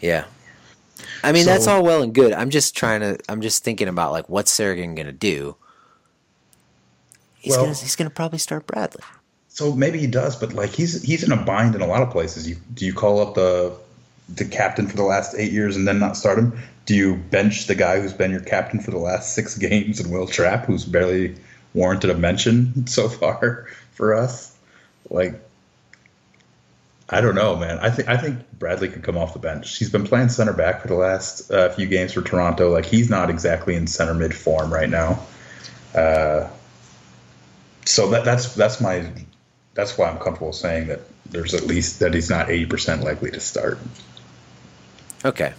[0.00, 0.24] yeah.
[1.22, 2.32] I mean, that's all well and good.
[2.32, 3.18] I'm just trying to.
[3.28, 5.56] I'm just thinking about like what's Sarachan going to do.
[7.34, 9.02] He's Well- gonna he's gonna probably start Bradley.
[9.48, 12.10] So maybe he does, but like he's he's in a bind in a lot of
[12.10, 12.48] places.
[12.48, 13.72] You do you call up the
[14.28, 16.58] the captain for the last eight years and then not start him?
[16.84, 20.12] Do you bench the guy who's been your captain for the last six games and
[20.12, 21.36] Will Trapp, who's barely
[21.74, 24.56] warranted a mention so far for us?
[25.08, 25.40] Like,
[27.08, 27.78] I don't know, man.
[27.78, 29.76] I think I think Bradley could come off the bench.
[29.78, 32.72] He's been playing center back for the last uh, few games for Toronto.
[32.72, 35.20] Like he's not exactly in center mid form right now.
[35.94, 36.48] Uh,
[37.84, 39.08] so that that's that's my
[39.74, 41.00] that's why I'm comfortable saying that
[41.30, 43.78] there's at least that he's not 80% likely to start.
[45.24, 45.52] Okay.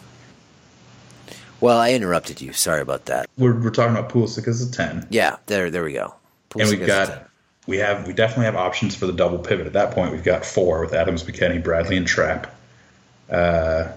[1.60, 2.54] Well, I interrupted you.
[2.54, 3.28] Sorry about that.
[3.38, 6.14] We're, we're talking about Pulisic as a 10, Yeah, there there we go.
[6.58, 7.08] and we've as a 10.
[7.08, 7.30] got
[7.68, 9.68] we have we definitely have options for the double pivot.
[9.68, 12.56] At that point, we've got four with Adams, McKennie, Bradley, and Trapp.
[13.30, 13.90] Uh,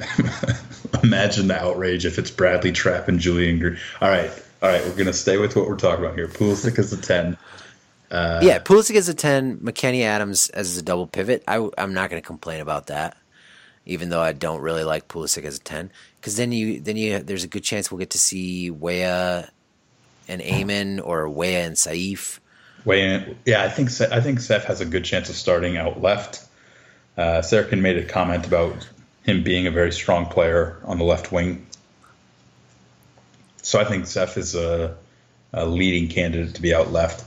[1.02, 3.60] imagine the outrage if it's Bradley, Trapp, and Julian.
[3.60, 4.30] Gre- all right,
[4.62, 6.26] all right, we're gonna stay with what we're talking about here.
[6.26, 7.36] Pulisic as a 10.
[8.10, 11.44] Uh, yeah, Pulisic as a ten, McKennie Adams as a double pivot.
[11.46, 13.16] I, I, am not going to complain about that,
[13.90, 17.18] even though I don't really like Pulisic as a ten, because then you then you
[17.18, 19.50] there's a good chance we'll get to see Weah
[20.28, 22.40] and Amon or Weah and Saief.
[22.86, 23.36] In.
[23.44, 26.46] Yeah, I think I think Saief has a good chance of starting out left.
[27.16, 28.88] Uh, Sarachan made a comment about
[29.24, 31.66] him being a very strong player on the left wing.
[33.62, 34.96] So I think Saief is a,
[35.52, 37.24] a leading candidate to be out left.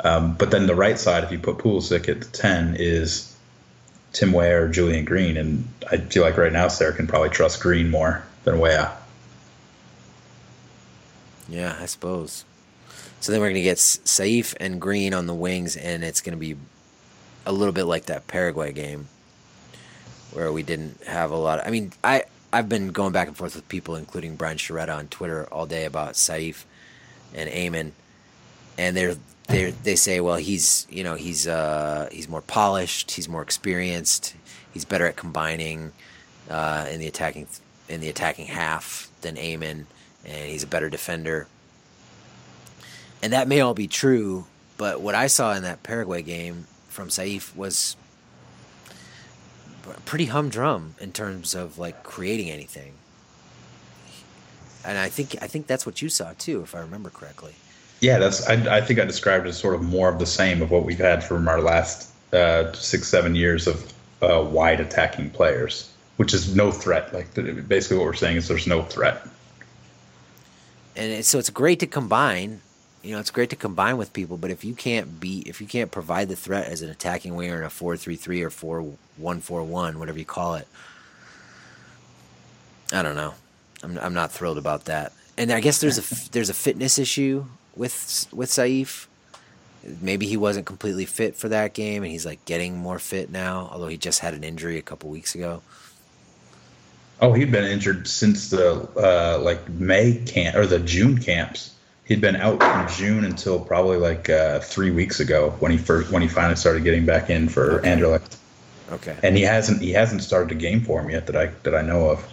[0.00, 3.33] Um, but then the right side, if you put Pulisic at the 10, is
[4.14, 5.36] Tim Weah or Julian Green.
[5.36, 8.96] And I feel like right now Sarachan probably trust Green more than Weah.
[11.48, 12.46] Yeah, I suppose.
[13.20, 16.36] So then we're going to get Saief and Green on the wings, and it's going
[16.36, 16.56] to be
[17.44, 19.08] a little bit like that Paraguay game
[20.32, 21.58] where we didn't have a lot.
[21.58, 24.94] Of, I mean, I I've been going back and forth with people, including Brian Sciaretta
[24.94, 26.66] on Twitter all day about Saief
[27.34, 27.92] and Amon,
[28.78, 29.16] and they're
[29.48, 34.34] they they say, well, he's you know he's uh he's more polished, he's more experienced,
[34.72, 35.92] he's better at combining
[36.50, 37.46] uh, in the attacking
[37.88, 39.86] in the attacking half than Amon,
[40.24, 41.46] and he's a better defender.
[43.22, 47.10] And that may all be true, but what I saw in that Paraguay game from
[47.10, 47.96] Saief was
[50.04, 52.92] pretty humdrum in terms of like creating anything.
[54.84, 57.54] And I think I think that's what you saw too, if I remember correctly.
[58.04, 58.46] Yeah, that's.
[58.46, 60.84] I, I think I described it as sort of more of the same of what
[60.84, 66.34] we've had from our last uh, six, seven years of uh, wide attacking players, which
[66.34, 67.14] is no threat.
[67.14, 67.32] Like
[67.66, 69.26] basically, what we're saying is there's no threat.
[70.94, 72.60] and it, so it's great to combine.
[73.02, 75.66] You know, it's great to combine with people, but if you can't be, if you
[75.66, 80.26] can't provide the threat as an attacking winger in a four-three-three or four-one-four-one, whatever you
[80.26, 80.68] call it,
[82.92, 83.32] I don't know.
[83.82, 85.14] I'm I'm not thrilled about that.
[85.38, 87.46] And I guess there's a there's a fitness issue
[87.76, 89.08] with with Saief.
[90.00, 93.68] Maybe he wasn't completely fit for that game, and he's like getting more fit now.
[93.70, 95.62] Although he just had an injury a couple weeks ago.
[97.20, 101.74] Oh, he'd been injured since the uh, like May camp or the June camps.
[102.04, 106.10] He'd been out from June until probably like uh, three weeks ago when he first
[106.10, 107.88] when he finally started getting back in for Okay.
[107.88, 108.36] Anderlecht.
[108.92, 109.16] Okay.
[109.22, 111.82] And he hasn't he hasn't started a game for him yet that I that I
[111.82, 112.26] know of.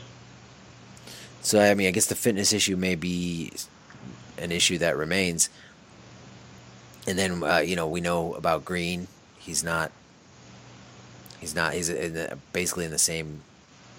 [1.41, 3.51] So I mean, I guess the fitness issue may be
[4.41, 5.49] an issue that remains.
[7.07, 9.07] And then uh, you know we know about Green.
[9.39, 9.91] He's not
[11.41, 11.73] He's not.
[11.73, 13.41] He's in the, basically in the same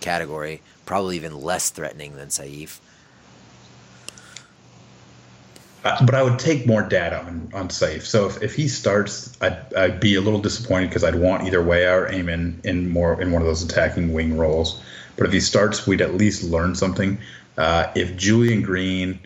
[0.01, 2.81] category, probably even less threatening than Saief.
[5.85, 8.07] Uh, but I would take more data on, on Saief.
[8.07, 11.61] So if, if he starts, I'd, I'd be a little disappointed because I'd want either
[11.61, 14.81] Weah or Amon in more in one of those attacking wing roles.
[15.17, 17.19] But if he starts, we'd at least learn something.
[17.59, 19.19] Uh, if Julian Green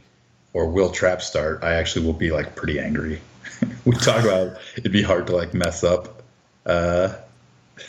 [0.57, 3.21] or Will Trapp start, I actually will be like pretty angry.
[3.85, 6.23] we talk about it'd be hard to like mess up
[6.65, 7.15] uh,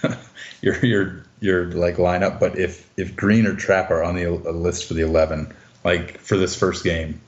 [0.62, 4.86] your your your like lineup, but if if Green or Trapp are on the list
[4.86, 5.54] for the eleven,
[5.86, 7.22] like for this first game,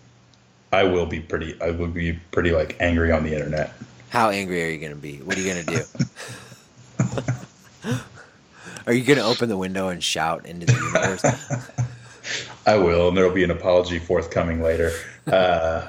[0.73, 1.59] I will be pretty.
[1.61, 3.71] I would be pretty like angry on the internet.
[4.09, 5.17] How angry are you going to be?
[5.17, 5.85] What are you going to
[7.85, 7.93] do?
[8.87, 11.23] are you going to open the window and shout into the universe?
[12.65, 14.91] I will, and there'll be an apology forthcoming later.
[15.31, 15.87] Uh,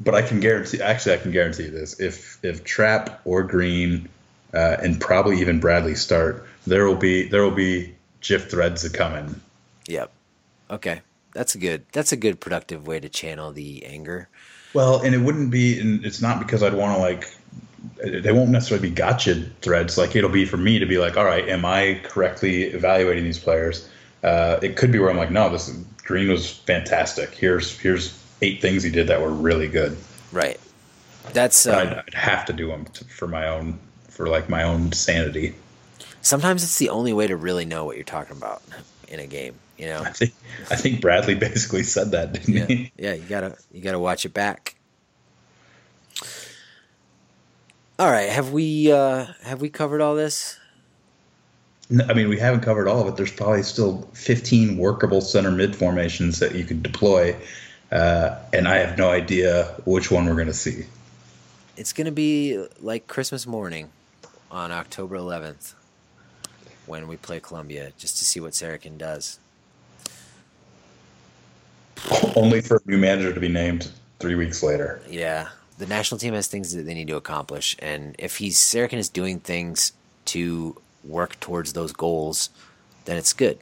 [0.00, 0.80] but I can guarantee.
[0.80, 4.08] Actually, I can guarantee this: if if Trapp or Green,
[4.54, 8.94] uh, and probably even Bradley start, there will be there will be GIF threads that
[8.94, 9.40] come in.
[9.86, 10.12] Yep.
[10.70, 11.00] Okay
[11.32, 14.28] that's a good that's a good productive way to channel the anger.
[14.74, 17.34] Well, and it wouldn't be, and it's not because I'd want to like.
[18.04, 19.96] They won't necessarily be gotcha threads.
[19.96, 23.38] Like it'll be for me to be like, all right, am I correctly evaluating these
[23.38, 23.88] players?
[24.22, 25.74] Uh, it could be where I'm like, no, this
[26.04, 27.34] Green was fantastic.
[27.34, 28.12] Here's here's
[28.42, 29.96] eight things he did that were really good.
[30.32, 30.58] Right.
[31.32, 31.66] That's.
[31.66, 33.78] Um, I'd, I'd, have to do them to, for my own
[34.08, 35.54] for like my own sanity.
[36.22, 38.62] Sometimes it's the only way to really know what you're talking about
[39.08, 39.54] in a game.
[39.78, 40.34] You know, I think
[40.70, 42.66] I think Bradley basically said that, didn't yeah.
[42.66, 42.92] he?
[42.96, 44.76] Yeah, you gotta you gotta watch it back.
[47.98, 50.58] All right, have we uh, have we covered all this?
[52.08, 53.16] I mean, we haven't covered all of it.
[53.16, 57.36] There's probably still 15 workable center mid formations that you could deploy,
[57.90, 60.86] uh, and I have no idea which one we're going to see.
[61.76, 63.90] It's going to be like Christmas morning
[64.50, 65.74] on October 11th
[66.86, 69.38] when we play Colombia, just to see what Sarachan does.
[72.34, 75.00] Only for a new manager to be named three weeks later.
[75.08, 75.48] Yeah.
[75.78, 77.76] The national team has things that they need to accomplish.
[77.78, 79.92] And if he's Sarachan is doing things
[80.26, 82.50] to work towards those goals,
[83.04, 83.58] then it's good.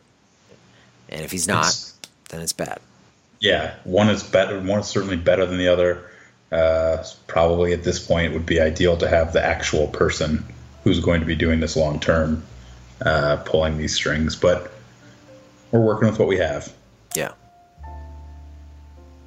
[1.08, 1.96] And if he's not, it's,
[2.30, 2.80] then it's bad.
[3.40, 3.74] Yeah.
[3.84, 6.10] One is better one is certainly better than the other.
[6.50, 10.44] Uh, probably at this point it would be ideal to have the actual person
[10.82, 12.42] who's going to be doing this long term
[13.02, 14.72] uh, pulling these strings, but
[15.70, 16.72] we're working with what we have.
[17.14, 17.32] Yeah.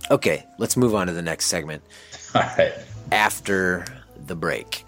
[0.09, 1.83] Okay, let's move on to the next segment.
[2.35, 2.73] All right.
[3.11, 3.85] After
[4.25, 4.83] the break.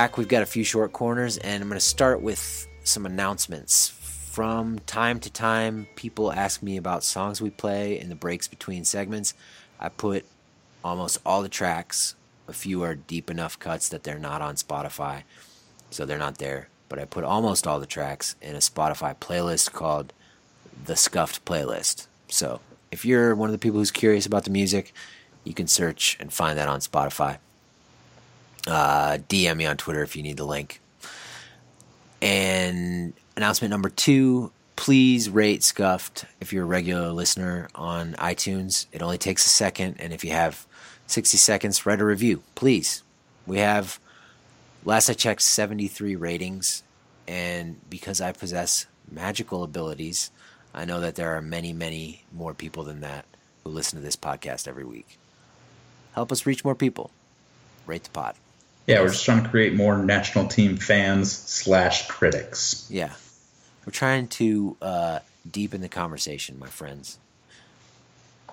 [0.00, 0.16] Back.
[0.16, 3.90] We've got a few short corners, and I'm going to start with some announcements.
[3.90, 8.86] From time to time, people ask me about songs we play in the breaks between
[8.86, 9.34] segments.
[9.78, 10.24] I put
[10.82, 12.14] almost all the tracks.
[12.48, 15.24] A few are deep enough cuts that they're not on Spotify,
[15.90, 16.70] so they're not there.
[16.88, 20.14] But I put almost all the tracks in a Spotify playlist called
[20.82, 22.06] the Scuffed Playlist.
[22.28, 24.94] So if you're one of the people who's curious about the music,
[25.44, 27.36] you can search and find that on Spotify.
[28.66, 30.80] Uh, DM me on Twitter if you need the link.
[32.20, 38.86] And announcement number two please rate Scuffed if you're a regular listener on iTunes.
[38.92, 39.96] It only takes a second.
[40.00, 40.66] And if you have
[41.06, 43.02] 60 seconds, write a review, please.
[43.46, 44.00] We have,
[44.82, 46.82] last I checked, 73 ratings.
[47.28, 50.30] And because I possess magical abilities,
[50.72, 53.26] I know that there are many, many more people than that
[53.62, 55.18] who listen to this podcast every week.
[56.14, 57.10] Help us reach more people.
[57.86, 58.34] Rate the pod.
[58.86, 62.86] Yeah, we're just trying to create more national team fans slash critics.
[62.90, 63.12] Yeah,
[63.86, 65.18] we're trying to uh,
[65.48, 67.18] deepen the conversation, my friends,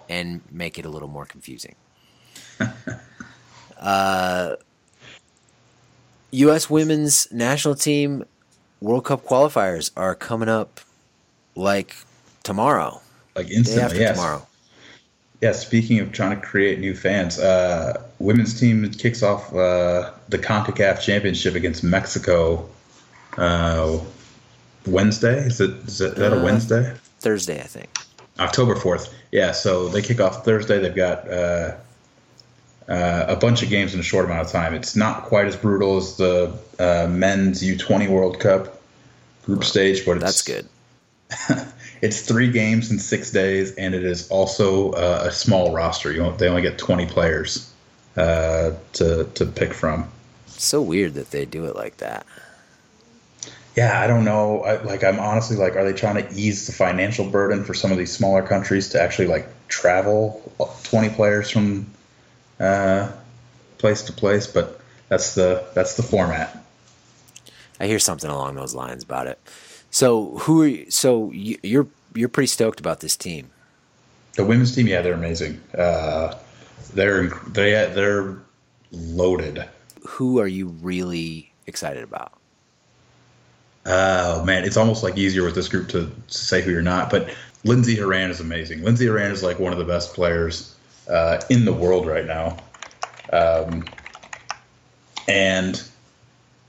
[0.08, 1.76] and make it a little more confusing.
[3.80, 4.56] uh,
[6.32, 6.70] U.S.
[6.70, 8.26] women's national team
[8.82, 10.82] World Cup qualifiers are coming up
[11.56, 11.96] like
[12.44, 13.02] tomorrow.
[13.36, 14.16] Like instantly, day after yes.
[14.16, 14.48] tomorrow.
[15.42, 20.40] Yeah, speaking of trying to create new fans, uh, women's team kicks off uh, the
[20.40, 22.68] CONCACAF Championship against Mexico
[23.38, 24.00] uh,
[24.88, 25.38] Wednesday.
[25.38, 26.94] Is it is it, is that a Uh, Wednesday?
[27.20, 27.90] Thursday, I think.
[28.40, 29.14] October 4th.
[29.32, 30.80] Yeah, so they kick off Thursday.
[30.80, 31.76] They've got uh,
[32.88, 34.74] uh, a bunch of games in a short amount of time.
[34.74, 38.82] It's not quite as brutal as the uh, men's U20 World Cup
[39.46, 40.68] group stage, but it's, That's good.
[42.02, 46.12] It's three games in six days, and it is also uh, a small roster.
[46.12, 47.72] You know, they only get 20 players
[48.16, 50.10] uh, to to pick from.
[50.48, 52.26] so weird that they do it like that.
[53.76, 54.64] Yeah, I don't know.
[54.64, 57.92] I, like, I'm honestly like, are they trying to ease the financial burden for some
[57.92, 60.52] of these smaller countries to actually like travel
[60.86, 61.86] 20 players from
[62.60, 63.12] uh,
[63.78, 64.48] place to place?
[64.48, 66.64] But that's the that's the format.
[67.80, 69.40] I hear something along those lines about it.
[69.98, 73.50] So who are you, so you, you're you're pretty stoked about this team?
[74.36, 75.60] The women's team, yeah, they're amazing.
[75.76, 76.36] Uh,
[76.94, 78.38] they're they they're
[78.92, 79.68] loaded.
[80.08, 82.34] Who are you really excited about?
[83.88, 87.10] Oh man, it's almost like easier with this group to, to say who you're not.
[87.10, 88.84] But Lindsey Horan is amazing.
[88.84, 90.76] Lindsey Horan is like one of the best players
[91.10, 92.58] uh, in the world right now.
[93.34, 93.84] Um,
[95.28, 95.82] and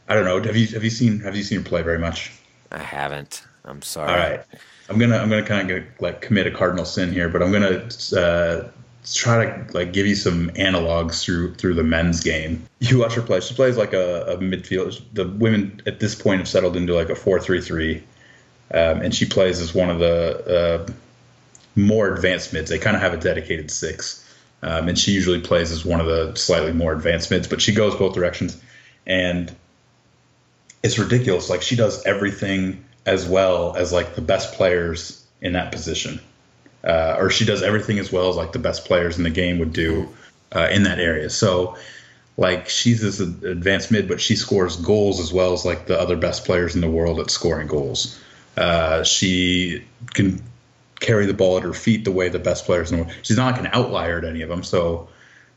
[0.09, 0.43] I don't know.
[0.43, 2.33] Have you have you seen have you seen her play very much?
[2.71, 3.45] I haven't.
[3.65, 4.11] I'm sorry.
[4.11, 4.45] All right,
[4.89, 7.89] I'm gonna I'm gonna kind of like commit a cardinal sin here, but I'm gonna
[8.17, 8.69] uh,
[9.13, 12.67] try to like give you some analogs through through the men's game.
[12.81, 13.41] You watch her play.
[13.41, 15.01] She plays like a, a midfield.
[15.13, 18.03] The women at this point have settled into like a four three three,
[18.73, 20.93] um, and she plays as one of the uh,
[21.77, 22.71] more advanced mids.
[22.71, 24.25] They kind of have a dedicated six,
[24.63, 27.49] um, and she usually plays as one of the slightly more advanced mids.
[27.49, 28.61] But she goes both directions,
[29.07, 29.55] and
[30.83, 31.51] it's ridiculous.
[31.51, 36.21] Like she does everything as well as like the best players in that position,
[36.85, 39.59] uh, or she does everything as well as like the best players in the game
[39.59, 40.09] would do
[40.55, 41.31] uh, in that area.
[41.31, 41.77] So
[42.37, 46.17] like she's this advanced mid, but she scores goals as well as like the other
[46.17, 48.21] best players in the world at scoring goals.
[48.57, 50.43] Uh, she can
[51.01, 53.17] carry the ball at her feet the way the best players in the world.
[53.23, 54.63] She's not like an outlier at any of them.
[54.63, 55.09] So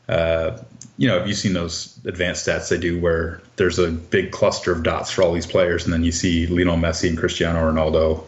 [0.08, 0.58] uh,
[0.98, 4.72] you know, have you seen those advanced stats they do where there's a big cluster
[4.72, 8.24] of dots for all these players, and then you see Lionel Messi and Cristiano Ronaldo.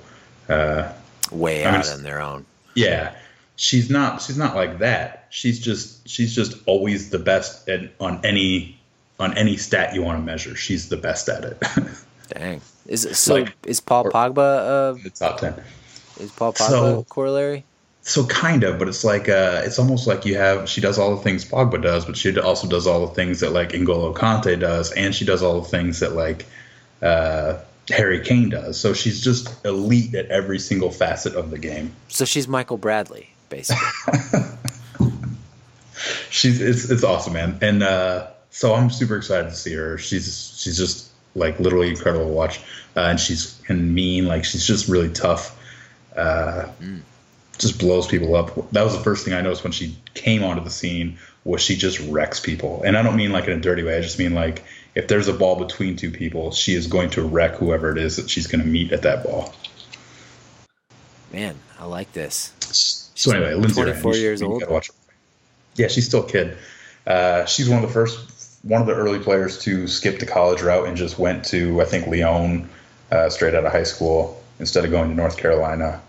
[0.49, 0.93] Uh,
[1.31, 2.45] Way I mean, out on their own.
[2.75, 3.15] yeah,
[3.57, 4.21] she's not.
[4.23, 5.27] She's not like that.
[5.31, 6.07] She's just.
[6.09, 8.79] She's just always the best at on any
[9.19, 10.55] on any stat you want to measure.
[10.55, 11.63] She's the best at it.
[12.29, 12.61] Dang.
[12.87, 13.37] Is it, so?
[13.37, 14.39] Like- is Paul Pogba?
[14.39, 15.55] Uh, the top ten.
[16.21, 17.65] is Paul Pogba So- corollary?
[18.07, 21.17] So kind of, but it's like uh, it's almost like you have she does all
[21.17, 24.61] the things Pogba does, but she also does all the things that like N'Golo Kante
[24.61, 26.45] does, and she does all the things that like
[27.01, 28.79] uh, Harry Kane does.
[28.79, 31.93] So she's just elite at every single facet of the game.
[32.09, 33.83] So she's Michael Bradley, basically.
[36.29, 39.97] She's it's it's awesome, man, and uh, so I'm super excited to see her.
[39.97, 42.59] She's she's just like literally incredible to watch,
[42.97, 45.59] uh, and she's and mean, like she's just really tough.
[46.17, 46.67] Uh,
[47.59, 48.71] Just blows people up.
[48.73, 51.19] That was the first thing I noticed when she came onto the scene.
[51.45, 52.83] Was she just wrecks people?
[52.85, 53.97] And I don't mean like in a dirty way.
[53.97, 57.23] I just mean like if there's a ball between two people, she is going to
[57.23, 59.55] wreck whoever it is that she's going to meet at that ball.
[61.33, 62.53] Man, I like this.
[63.15, 64.63] So anyway, Lindsey 24 Horan, years old?
[65.77, 66.57] Yeah, she's still a kid.
[67.07, 70.63] Uh, she's one of the first, one of the early players to skip the college
[70.63, 72.69] route and just went to I think Lyon
[73.11, 76.01] uh, straight out of high school instead of going to North Carolina.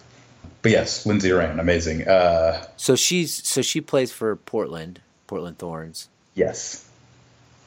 [0.65, 2.07] But yes, Lindsey Horan, amazing.
[2.07, 6.89] Uh, So she's so she plays for Portland, Portland Thorns, yes,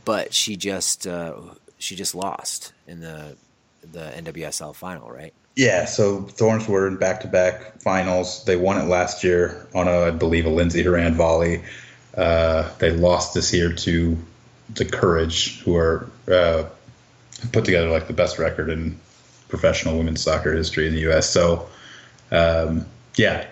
[0.04, 1.34] but she just uh,
[1.78, 3.36] she just lost in the
[3.92, 5.32] the NWSL final, right?
[5.54, 5.84] yeah.
[5.84, 8.44] So Thorns were in back-to-back finals.
[8.46, 11.62] They won it last year on a, I believe, a Lindsey Horan volley.
[12.16, 14.18] Uh, they lost this year to
[14.74, 16.64] the Courage, who are uh,
[17.52, 18.98] put together like the best record in
[19.48, 21.30] professional women's soccer history in the U.S.
[21.30, 21.68] So,
[22.30, 23.46] um, yeah,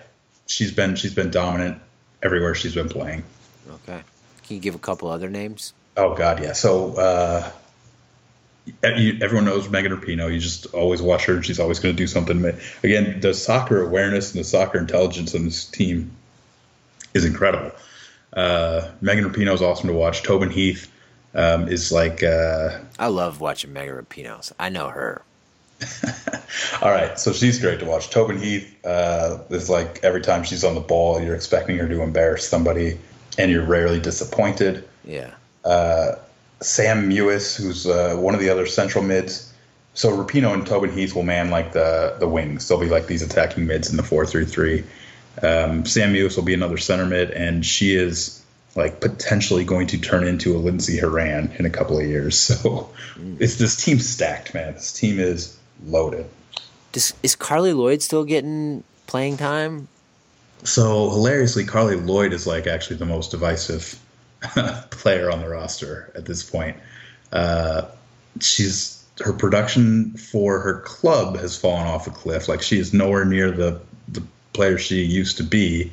[0.47, 1.79] she's been she's been dominant
[2.23, 3.23] everywhere she's been playing.
[3.69, 4.01] Okay.
[4.45, 5.73] Can you give a couple other names?
[5.95, 6.53] Oh God, yeah.
[6.53, 7.51] So uh,
[8.83, 10.31] everyone knows Megan Rapinoe.
[10.33, 12.43] You just always watch her, and she's always going to do something.
[12.83, 16.11] Again, the soccer awareness and the soccer intelligence on this team
[17.13, 17.71] is incredible.
[18.33, 20.23] Uh, Megan Rapinoe is awesome to watch.
[20.23, 20.91] Tobin Heath
[21.33, 22.23] um, is like.
[22.23, 24.51] Uh, I love watching Megan Rapinos.
[24.59, 25.21] I know her.
[26.81, 28.09] All right, so she's great to watch.
[28.09, 32.01] Tobin Heath uh, is like every time she's on the ball, you're expecting her to
[32.01, 32.97] embarrass somebody,
[33.37, 34.87] and you're rarely disappointed.
[35.03, 35.31] Yeah.
[36.61, 39.53] Sam Mewis, who's uh, one of the other central mids.
[39.93, 42.67] So Rapinoe and Tobin Heath will man like the the wings.
[42.67, 44.83] They'll be like these attacking mids in the four three three.
[45.41, 48.43] Um, Sam Mewis will be another center mid, and she is
[48.75, 52.37] like potentially going to turn into a Lindsey Horan in a couple of years.
[52.61, 53.37] So mm.
[53.39, 54.73] it's this team stacked, man.
[54.73, 56.29] This team is loaded.
[56.91, 59.87] Does, is Carli Lloyd still getting playing time?
[60.63, 63.99] So hilariously, Carli Lloyd is like actually the most divisive
[64.89, 66.77] player on the roster at this point.
[67.31, 67.83] Uh,
[68.39, 72.47] she's her production for her club has fallen off a cliff.
[72.47, 74.23] Like she is nowhere near the the
[74.53, 75.91] player she used to be.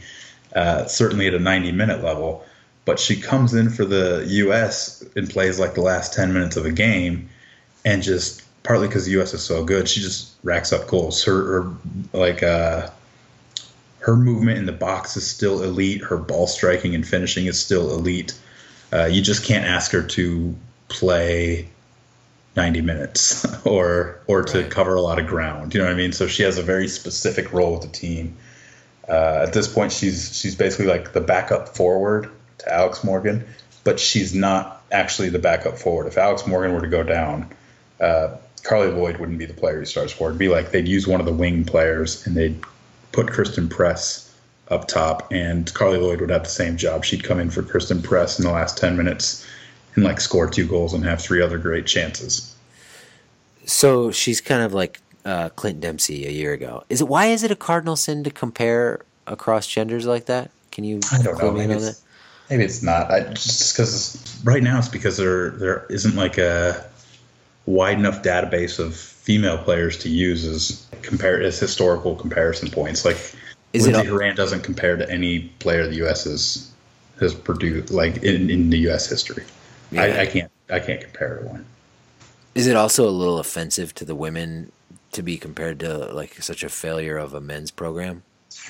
[0.55, 2.45] Uh, certainly at a 90 minute level,
[2.85, 5.05] but she comes in for the U.S.
[5.17, 7.29] and plays like the last 10 minutes of a game,
[7.85, 9.33] and just partly because the U.S.
[9.33, 11.23] is so good, she just racks up goals.
[11.23, 11.73] Her, her
[12.13, 12.91] like uh,
[14.01, 16.03] her movement in the box is still elite.
[16.03, 18.37] Her ball striking and finishing is still elite.
[18.93, 20.57] Uh, you just can't ask her to
[20.89, 21.69] play
[22.57, 24.71] 90 minutes or or to right.
[24.71, 25.75] cover a lot of ground.
[25.75, 26.13] You know what I mean?
[26.13, 28.37] So she has a very specific role with the team.
[29.07, 33.45] Uh, at this point, she's she's basically like the backup forward to Alex Morgan,
[33.85, 36.07] but she's not actually the backup forward.
[36.07, 37.51] If Alex Morgan were to go down,
[38.01, 40.29] uh, Carli Lloyd wouldn't be the player he starts for.
[40.29, 42.59] It'd be like they'd use one of the wing players and they'd
[43.13, 44.35] put Christen Press
[44.69, 47.05] up top, and Carli Lloyd would have the same job.
[47.05, 49.47] She'd come in for Christen Press in the last 10 minutes
[49.95, 52.55] and like score two goals and have three other great chances.
[53.67, 56.85] So she's kind of like uh, Clint Dempsey a year ago.
[56.89, 60.51] Is it why is it a cardinal sin to compare across genders like that?
[60.73, 61.53] Can you I don't know.
[61.53, 62.03] Maybe it's,
[62.51, 63.11] maybe it's not.
[63.11, 66.85] I, just because right now it's because there there isn't like a
[67.67, 73.05] wide enough database of female players to use as compare as historical comparison points.
[73.05, 73.17] Like
[73.73, 76.25] is Lindsey Horan doesn't compare to any player the U.S.
[76.25, 76.71] has
[77.21, 79.09] has produced like in, in the U.S.
[79.09, 79.45] history.
[79.91, 80.03] Yeah.
[80.03, 81.65] I, I can't I can't compare to one.
[82.55, 84.71] Is it also a little offensive to the women
[85.13, 88.23] to be compared to like such a failure of a men's program?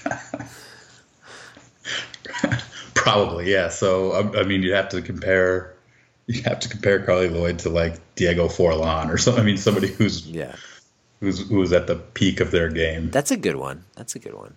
[2.95, 3.69] Probably, yeah.
[3.69, 5.74] So I, I mean, you'd have to compare
[6.27, 9.43] you have to compare Carli Lloyd to like Diego Forlan or something.
[9.43, 10.57] I mean, somebody who's yeah,
[11.21, 13.11] who's who's at the peak of their game.
[13.11, 13.85] That's a good one.
[13.97, 14.57] That's a good one.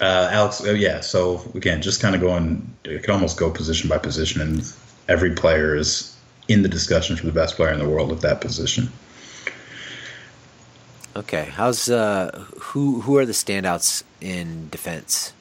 [0.00, 1.00] Uh, Alex, uh, yeah.
[1.00, 4.72] So again, just kind of going, it can almost go position by position, and
[5.08, 6.14] every player is
[6.46, 8.90] in the discussion for the best player in the world at that position.
[11.16, 15.32] Okay, how's uh, who who are the standouts in defense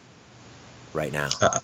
[0.93, 1.29] right now?
[1.39, 1.59] Uh,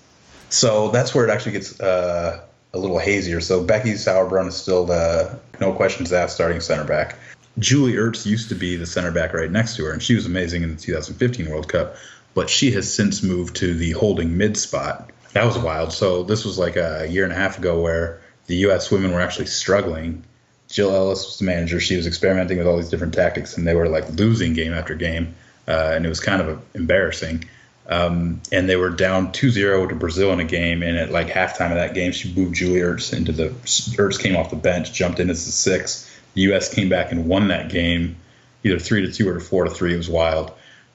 [0.49, 2.41] so that's where it actually gets uh,
[2.73, 3.39] a little hazier.
[3.41, 7.17] So Becky Sauerbrunn is still the no questions asked starting center back.
[7.59, 10.25] Julie Ertz used to be the center back right next to her, and she was
[10.25, 11.95] amazing in the 2015 World Cup
[12.33, 15.11] but she has since moved to the holding mid spot.
[15.33, 15.93] That was wild.
[15.93, 18.91] So this was like a year and a half ago where the U.S.
[18.91, 20.23] women were actually struggling.
[20.69, 21.79] Jill Ellis was the manager.
[21.79, 24.95] She was experimenting with all these different tactics, and they were like losing game after
[24.95, 25.35] game,
[25.67, 27.45] uh, and it was kind of embarrassing.
[27.87, 31.69] Um, and they were down 2-0 to Brazil in a game, and at like halftime
[31.69, 35.19] of that game, she moved Julie Ertz into the Ertz came off the bench, jumped
[35.19, 36.09] in as the six.
[36.33, 36.73] The U.S.
[36.73, 38.15] came back and won that game,
[38.63, 39.93] either three to two or four to three.
[39.93, 40.53] It was wild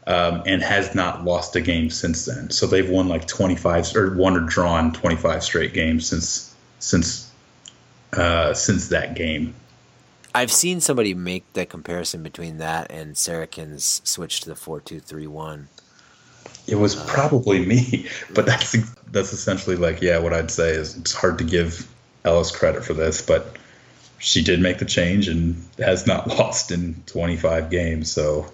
[0.09, 2.51] um, and has not lost a game since then.
[2.51, 7.31] So they've won like 25 or won or drawn 25 straight games since since
[8.15, 9.55] uh, since that game.
[10.35, 14.99] I've seen somebody make the comparison between that and Sarachan's switch to the four two
[14.99, 15.69] three one.
[16.69, 18.77] It was uh, probably me, but that's
[19.11, 20.19] that's essentially like yeah.
[20.19, 21.89] What I'd say is it's hard to give
[22.25, 23.57] Ellis credit for this, but
[24.19, 28.11] she did make the change and has not lost in 25 games.
[28.11, 28.51] So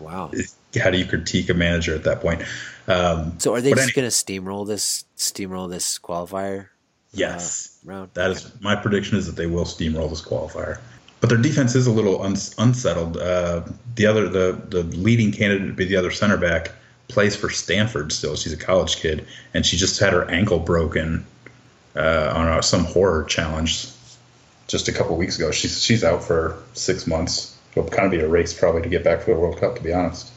[0.00, 0.32] Wow.
[0.80, 2.42] How do you critique a manager at that point?
[2.86, 6.68] Um, so are they just going to steamroll this steamroll this qualifier?
[7.12, 8.10] Yes, uh, round.
[8.14, 10.80] That is my prediction is that they will steamroll this qualifier.
[11.20, 13.18] But their defense is a little un- unsettled.
[13.18, 13.62] Uh,
[13.96, 16.72] the other the the leading candidate to be the other center back
[17.10, 18.36] plays for Stanford still.
[18.36, 21.26] She's a college kid, and she just had her ankle broken
[21.96, 23.88] uh, on a, some horror challenge
[24.68, 25.50] just a couple weeks ago.
[25.50, 29.04] She's she's out for six months it'll kind of be a race probably to get
[29.04, 30.30] back for the World Cup, to be honest.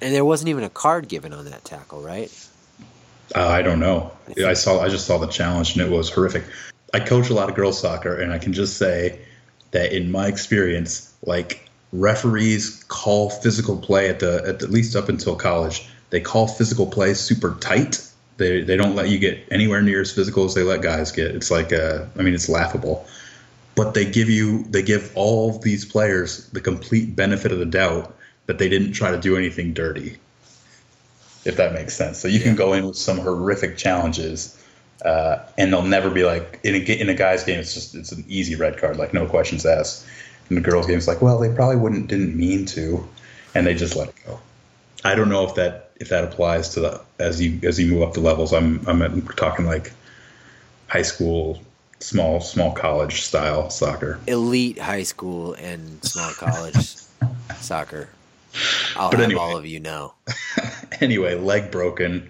[0.00, 2.32] And there wasn't even a card given on that tackle, right?
[3.34, 4.12] Uh, I don't know.
[4.44, 4.80] I saw.
[4.80, 6.44] I just saw the challenge, and it was horrific.
[6.94, 9.20] I coach a lot of girls soccer, and I can just say
[9.72, 14.96] that in my experience, like referees call physical play at the at, the, at least
[14.96, 18.04] up until college, they call physical play super tight.
[18.36, 21.34] They they don't let you get anywhere near as physical as they let guys get.
[21.34, 23.06] It's like uh, I mean, it's laughable
[23.78, 28.12] but they give you they give all these players the complete benefit of the doubt
[28.46, 30.18] that they didn't try to do anything dirty
[31.44, 32.44] if that makes sense so you yeah.
[32.44, 34.60] can go in with some horrific challenges
[35.04, 38.10] uh, and they'll never be like in a, in a guy's game it's just it's
[38.10, 40.04] an easy red card like no questions asked
[40.50, 43.06] in the girls game it's like well they probably wouldn't didn't mean to
[43.54, 44.38] and they just let it go
[45.04, 48.02] I don't know if that if that applies to the as you as you move
[48.02, 48.52] up the levels.
[48.52, 49.92] I'm I'm talking like
[50.88, 51.62] high school,
[52.00, 54.18] small small college style soccer.
[54.26, 56.96] Elite high school and small college
[57.60, 58.08] soccer.
[58.96, 59.40] I'll But have anyway.
[59.40, 60.14] all of you know.
[61.00, 62.28] anyway, leg broken.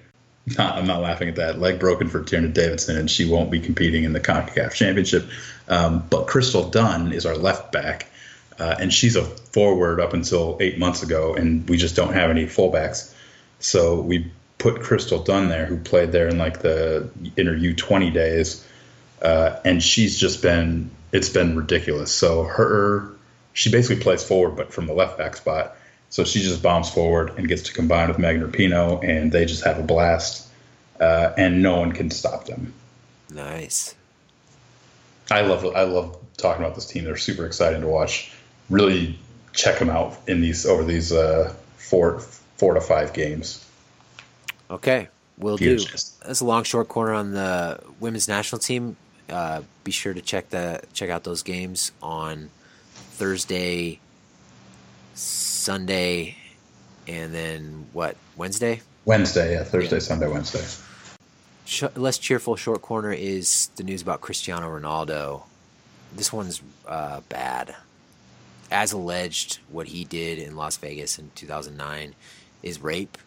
[0.58, 1.58] Not, I'm not laughing at that.
[1.58, 5.26] Leg broken for Tierna Davidson, and she won't be competing in the CONCACAF Championship.
[5.68, 8.08] Um, but Crystal Dunn is our left back,
[8.58, 12.30] uh, and she's a forward up until eight months ago, and we just don't have
[12.30, 13.12] any fullbacks.
[13.60, 18.12] So we put Crystal Dunn there, who played there in like the in her U20
[18.12, 18.66] days,
[19.22, 22.12] uh, and she's just been it's been ridiculous.
[22.12, 23.10] So her
[23.52, 25.76] she basically plays forward, but from the left back spot.
[26.10, 29.64] So she just bombs forward and gets to combine with Megan Rapinoe, and they just
[29.64, 30.48] have a blast,
[31.00, 32.72] uh, and no one can stop them.
[33.30, 33.94] Nice.
[35.30, 37.04] I love I love talking about this team.
[37.04, 38.32] They're super exciting to watch.
[38.70, 39.18] Really
[39.52, 42.20] check them out in these over these uh, four
[42.56, 43.64] four to five games.
[44.70, 45.78] Okay, we'll do.
[45.78, 48.96] That's a long short corner on the women's national team.
[49.28, 52.50] Uh, be sure to check the check out those games on
[53.12, 54.00] Thursday,
[55.14, 56.36] Sunday,
[57.06, 58.80] and then what Wednesday.
[59.04, 60.00] Wednesday, yeah, Thursday, Yeah.
[60.00, 60.64] Sunday, Wednesday.
[61.68, 65.42] Sh- less cheerful short corner is the news about Cristiano Ronaldo.
[66.16, 67.76] This one's uh, bad.
[68.70, 72.14] As alleged, what he did in Las Vegas in 2009
[72.62, 73.18] is rape,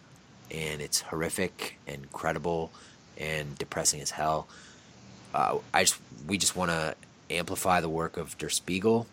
[0.50, 2.72] and it's horrific and incredible
[3.16, 4.48] and depressing as hell.
[5.36, 6.96] Uh, I just we just want to
[7.30, 9.06] amplify the work of Der Spiegel,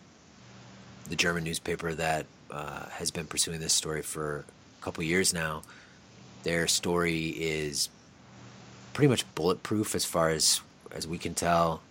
[1.07, 4.43] the German newspaper that uh, has been pursuing this story for
[4.79, 5.61] a couple years now.
[6.41, 7.89] Their story is
[8.99, 10.59] pretty much bulletproof as far as
[10.91, 11.81] as we can tell,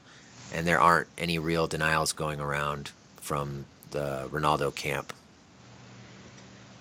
[0.53, 5.15] and there aren't any real denials going around from the Ronaldo camp.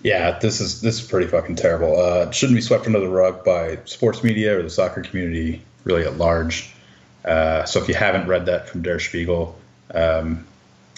[0.03, 1.97] Yeah, this is this is pretty fucking terrible.
[1.97, 6.03] Uh, shouldn't be swept under the rug by sports media or the soccer community, really
[6.03, 6.75] at large.
[7.23, 9.57] Uh, so if you haven't read that from Der Spiegel,
[9.93, 10.45] um,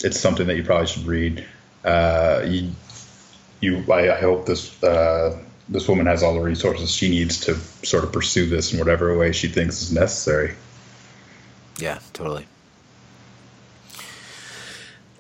[0.03, 1.45] it's something that you probably should read.
[1.85, 2.71] Uh, you,
[3.61, 5.39] you, I, I hope this uh,
[5.69, 7.55] this woman has all the resources she needs to
[7.85, 10.55] sort of pursue this in whatever way she thinks is necessary.
[11.77, 12.47] Yeah, totally.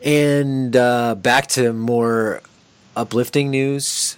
[0.03, 2.41] And uh, back to more
[2.95, 4.17] uplifting news.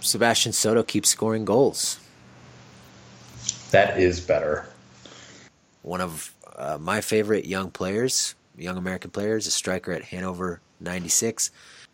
[0.00, 2.00] Sebastian Soto keeps scoring goals.
[3.70, 4.66] That is better.
[5.82, 11.50] One of uh, my favorite young players, young American players, a striker at Hanover 96,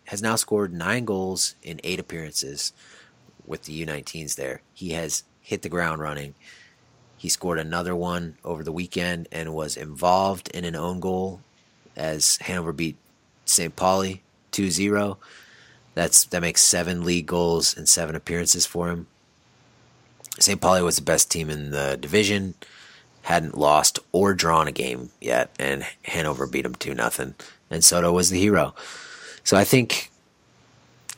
[0.07, 2.73] has now scored nine goals in eight appearances
[3.47, 4.63] with the U19s there.
[4.75, 6.35] He has hit the ground running.
[7.17, 11.41] He scored another one over the weekend and was involved in an own goal
[11.97, 12.97] as Hanover beat
[13.45, 13.75] St.
[13.75, 15.17] Pauli 2-0.
[15.95, 19.07] That's that makes 7 league goals and 7 appearances for him.
[20.39, 20.61] St.
[20.61, 22.55] Pauli was the best team in the division,
[23.23, 27.35] hadn't lost or drawn a game yet, and Hanover beat them 2 nothing.
[27.71, 28.75] And Soto was the hero.
[29.43, 30.11] So I think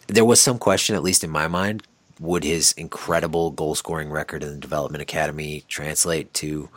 [0.07, 1.83] there was some question, at least in my mind,
[2.21, 6.69] would his incredible goal scoring record in the development academy translate to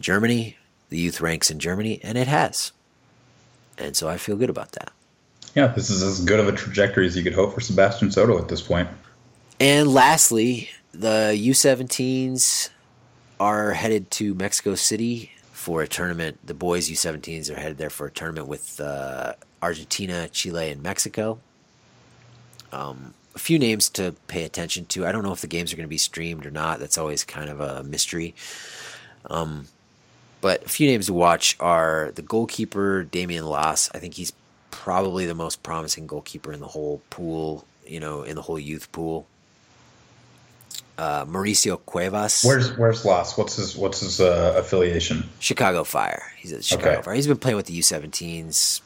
[0.00, 0.56] Germany,
[0.88, 2.72] the youth ranks in Germany, and it has.
[3.78, 4.92] And so I feel good about that.
[5.54, 8.38] Yeah, this is as good of a trajectory as you could hope for Sebastian Soto
[8.38, 8.88] at this point.
[9.58, 12.70] And lastly, the U17s
[13.38, 16.38] are headed to Mexico City for a tournament.
[16.44, 21.40] The boys U17s are headed there for a tournament with uh, Argentina, Chile, and Mexico.
[22.72, 25.06] Um, a few names to pay attention to.
[25.06, 26.78] I don't know if the games are going to be streamed or not.
[26.80, 28.34] That's always kind of a mystery.
[29.28, 29.68] Um,
[30.40, 33.90] but a few names to watch are the goalkeeper Damian Las.
[33.94, 34.32] I think he's
[34.70, 37.64] probably the most promising goalkeeper in the whole pool.
[37.86, 39.26] You know, in the whole youth pool.
[40.96, 43.36] Uh, Mauricio Cuevas, Where's Where's Las?
[43.38, 45.28] What's his What's his uh, affiliation?
[45.38, 46.22] Chicago Fire.
[46.36, 47.02] He's at Chicago Okay.
[47.02, 47.14] Fire.
[47.14, 48.80] He's been playing with the U17s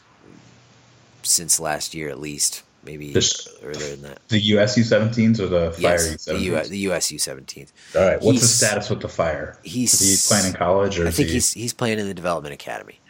[1.22, 4.28] since last year, at least, maybe This- earlier than that.
[4.28, 6.40] The US U17s or the Fire Yes, the, U17s?
[6.42, 7.72] U- the US U17s.
[7.96, 8.20] All right.
[8.22, 9.58] What's the status with the Fire?
[9.62, 11.34] He's Is he playing in college or I think he?
[11.34, 13.00] he's he's playing in the development academy.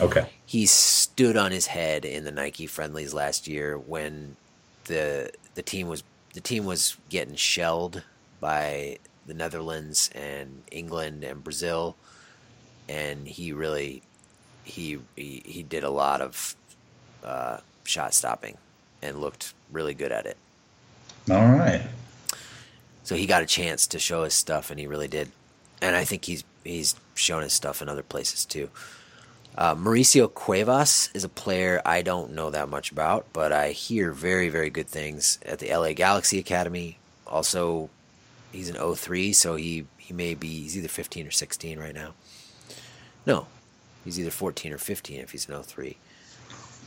[0.00, 0.26] okay.
[0.46, 4.36] he stood on his head in the Nike friendlies last year when
[4.86, 6.02] the the team was
[6.34, 8.02] the team was getting shelled
[8.40, 11.94] by the Netherlands and England and Brazil,
[12.88, 14.02] and he really
[14.64, 16.56] he he, he did a lot of
[17.24, 18.56] uh, shot stopping
[19.02, 20.36] and looked really good at it.
[21.30, 21.82] All right.
[23.04, 25.30] So he got a chance to show his stuff, and he really did.
[25.80, 28.70] And I think he's he's shown his stuff in other places too.
[29.56, 34.12] Uh, Mauricio Cuevas is a player I don't know that much about, but I hear
[34.12, 36.98] very very good things at the LA Galaxy Academy.
[37.26, 37.90] also
[38.52, 42.14] he's an 03, so he he may be he's either 15 or 16 right now.
[43.26, 43.46] No,
[44.04, 45.96] he's either 14 or 15 if he's an 03.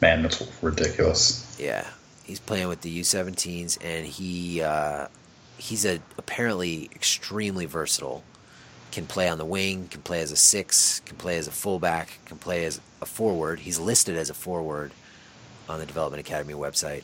[0.01, 1.57] Man, that's ridiculous.
[1.59, 1.85] Yeah,
[2.25, 5.07] he's playing with the U17s, and he uh,
[5.57, 8.23] he's a apparently extremely versatile.
[8.91, 12.19] Can play on the wing, can play as a six, can play as a fullback,
[12.25, 13.59] can play as a forward.
[13.59, 14.91] He's listed as a forward
[15.67, 17.03] on the Development Academy website.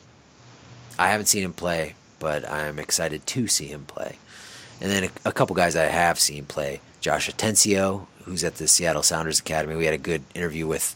[0.97, 4.17] I haven't seen him play, but I'm excited to see him play.
[4.79, 8.67] And then a, a couple guys I have seen play Josh Atencio, who's at the
[8.67, 9.75] Seattle Sounders Academy.
[9.75, 10.95] We had a good interview with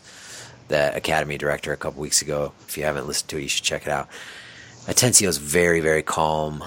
[0.68, 2.54] the Academy director a couple weeks ago.
[2.68, 4.08] If you haven't listened to it, you should check it out.
[4.86, 6.64] Atencio is very, very calm.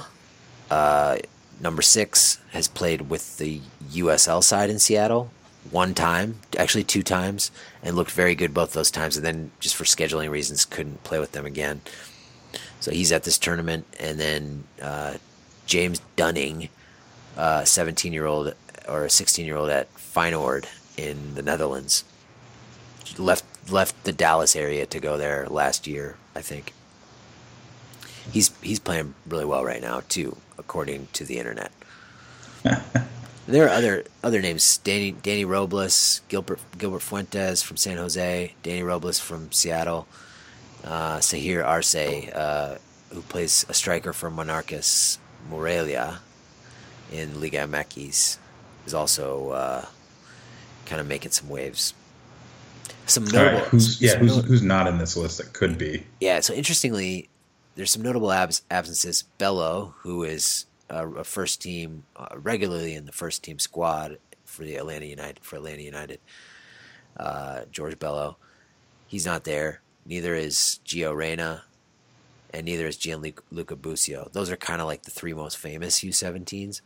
[0.71, 1.19] Uh,
[1.61, 3.61] number six has played with the
[3.93, 5.31] USL side in Seattle
[5.71, 7.51] one time, actually two times,
[7.83, 9.17] and looked very good both those times.
[9.17, 11.81] And then just for scheduling reasons, couldn't play with them again.
[12.81, 15.15] So he's at this tournament, and then uh,
[15.67, 16.69] James Dunning,
[17.37, 18.55] uh, 17 year old
[18.89, 20.67] or a 16 year old at Feyenoord
[20.97, 22.05] in the Netherlands,
[23.19, 26.73] left left the Dallas area to go there last year, I think.
[28.33, 31.73] He's he's playing really well right now too, according to the internet.
[33.47, 38.83] there are other other names: Danny Danny Robles, Gilbert Gilbert Fuentes from San Jose, Danny
[38.83, 40.07] Robles from Seattle,
[40.85, 42.79] uh, Sahir Arce, uh,
[43.13, 45.19] who plays a striker for Monarcas
[45.49, 46.21] Morelia
[47.11, 48.37] in Liga MX,
[48.87, 49.87] is also uh,
[50.85, 51.95] kind of making some waves.
[53.09, 55.79] Some notable, right, who's, yeah, some who's, not- who's not in this list that could
[55.79, 56.05] be?
[56.21, 57.29] yeah, so interestingly,
[57.75, 59.25] there's some notable abs- absences.
[59.39, 64.63] Bello, who is uh, a first team uh, regularly in the first team squad for
[64.65, 66.21] the Atlanta United for Atlanta United.
[67.17, 68.37] Uh, George Bello,
[69.07, 69.81] he's not there.
[70.07, 71.65] Neither is Gio Reyna,
[72.55, 74.29] and neither is Gianluca Busio.
[74.33, 76.81] Those are kind of like the three most famous U17s.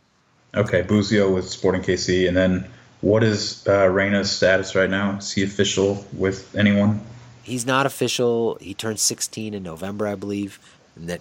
[0.55, 2.69] Okay, Busio with Sporting KC, and then
[3.03, 5.19] what is uh, Reyna's status right now?
[5.19, 7.01] Is he official with anyone?
[7.43, 8.57] He's not official.
[8.61, 10.59] He turns 16 in November, I believe,
[10.97, 11.21] and that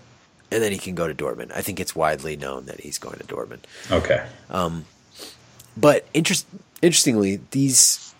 [0.51, 1.51] and then he can go to Dortmund.
[1.55, 3.61] I think it's widely known that he's going to Dortmund.
[3.89, 4.85] Okay, Um,
[5.77, 6.45] But interest,
[6.81, 8.13] interestingly, these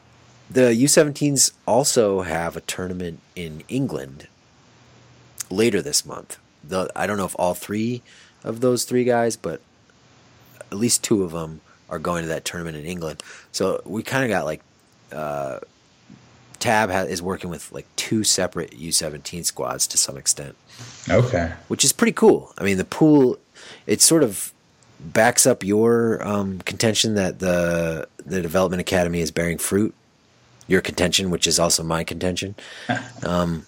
[0.49, 4.27] the U17s also have a tournament in England
[5.49, 6.37] later this month.
[6.63, 8.01] The, I don't know if all three
[8.43, 9.61] of those three guys, but
[10.71, 11.61] at least two of them
[11.91, 13.21] are going to that tournament in England.
[13.51, 14.61] So we kind of got like
[15.11, 15.59] uh,
[16.59, 20.55] Tab ha- is working with like two separate U17 squads to some extent
[21.09, 22.53] okay, which is pretty cool.
[22.57, 23.37] I mean, the pool
[23.85, 24.53] it sort of
[24.99, 29.93] backs up your um, contention that the the development academy is bearing fruit.
[30.67, 32.55] Your contention, which is also my contention.
[33.23, 33.65] um,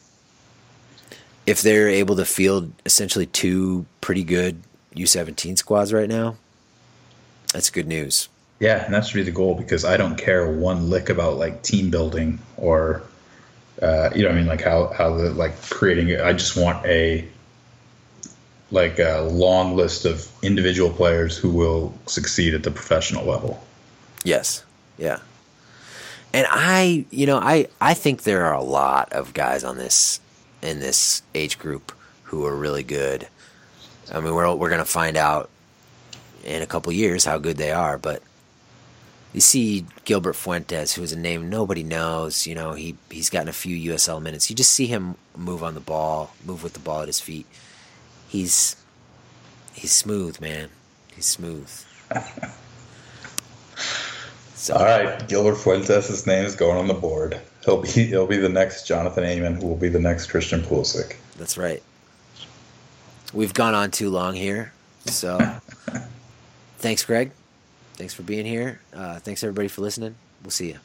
[1.45, 4.61] if they're able to field essentially two pretty good
[4.93, 6.37] U seventeen squads right now,
[7.53, 8.27] that's good news.
[8.59, 11.63] yeah, and that should be the goal because I don't care one lick about like
[11.63, 13.03] team building or
[13.81, 16.09] uh, you know, what I mean, like how how the like creating.
[16.09, 16.21] it.
[16.21, 17.27] I just want a
[18.71, 23.63] like a long list of individual players who will succeed at the professional level.
[24.23, 24.63] Yes.
[24.97, 25.19] Yeah.
[26.34, 30.19] And I, you know, I I think there are a lot of guys on this
[30.61, 31.91] in this age group
[32.23, 33.27] who are really good.
[34.11, 35.49] I mean, we're we're going to find out
[36.43, 38.21] in a couple years how good they are, but
[39.33, 43.53] you see Gilbert Fuentes, who's a name nobody knows, you know, he he's gotten a
[43.53, 44.49] few USL minutes.
[44.49, 47.47] You just see him move on the ball, move with the ball at his feet.
[48.27, 48.75] He's
[49.73, 50.69] he's smooth, man.
[51.15, 51.67] He's smooth.
[54.55, 57.39] So, All right, Gilbert Fuentes, his name is going on the board.
[57.65, 61.15] He'll be he'll be the next Jonathan Amon, who will be the next Christian Pulisic.
[61.37, 61.81] That's right.
[63.33, 64.73] We've gone on too long here.
[65.07, 65.39] So
[66.84, 67.31] thanks, Greg.
[67.93, 68.81] Thanks for being here.
[68.93, 70.15] Uh, thanks, everybody, for listening.
[70.43, 70.80] We'll see you.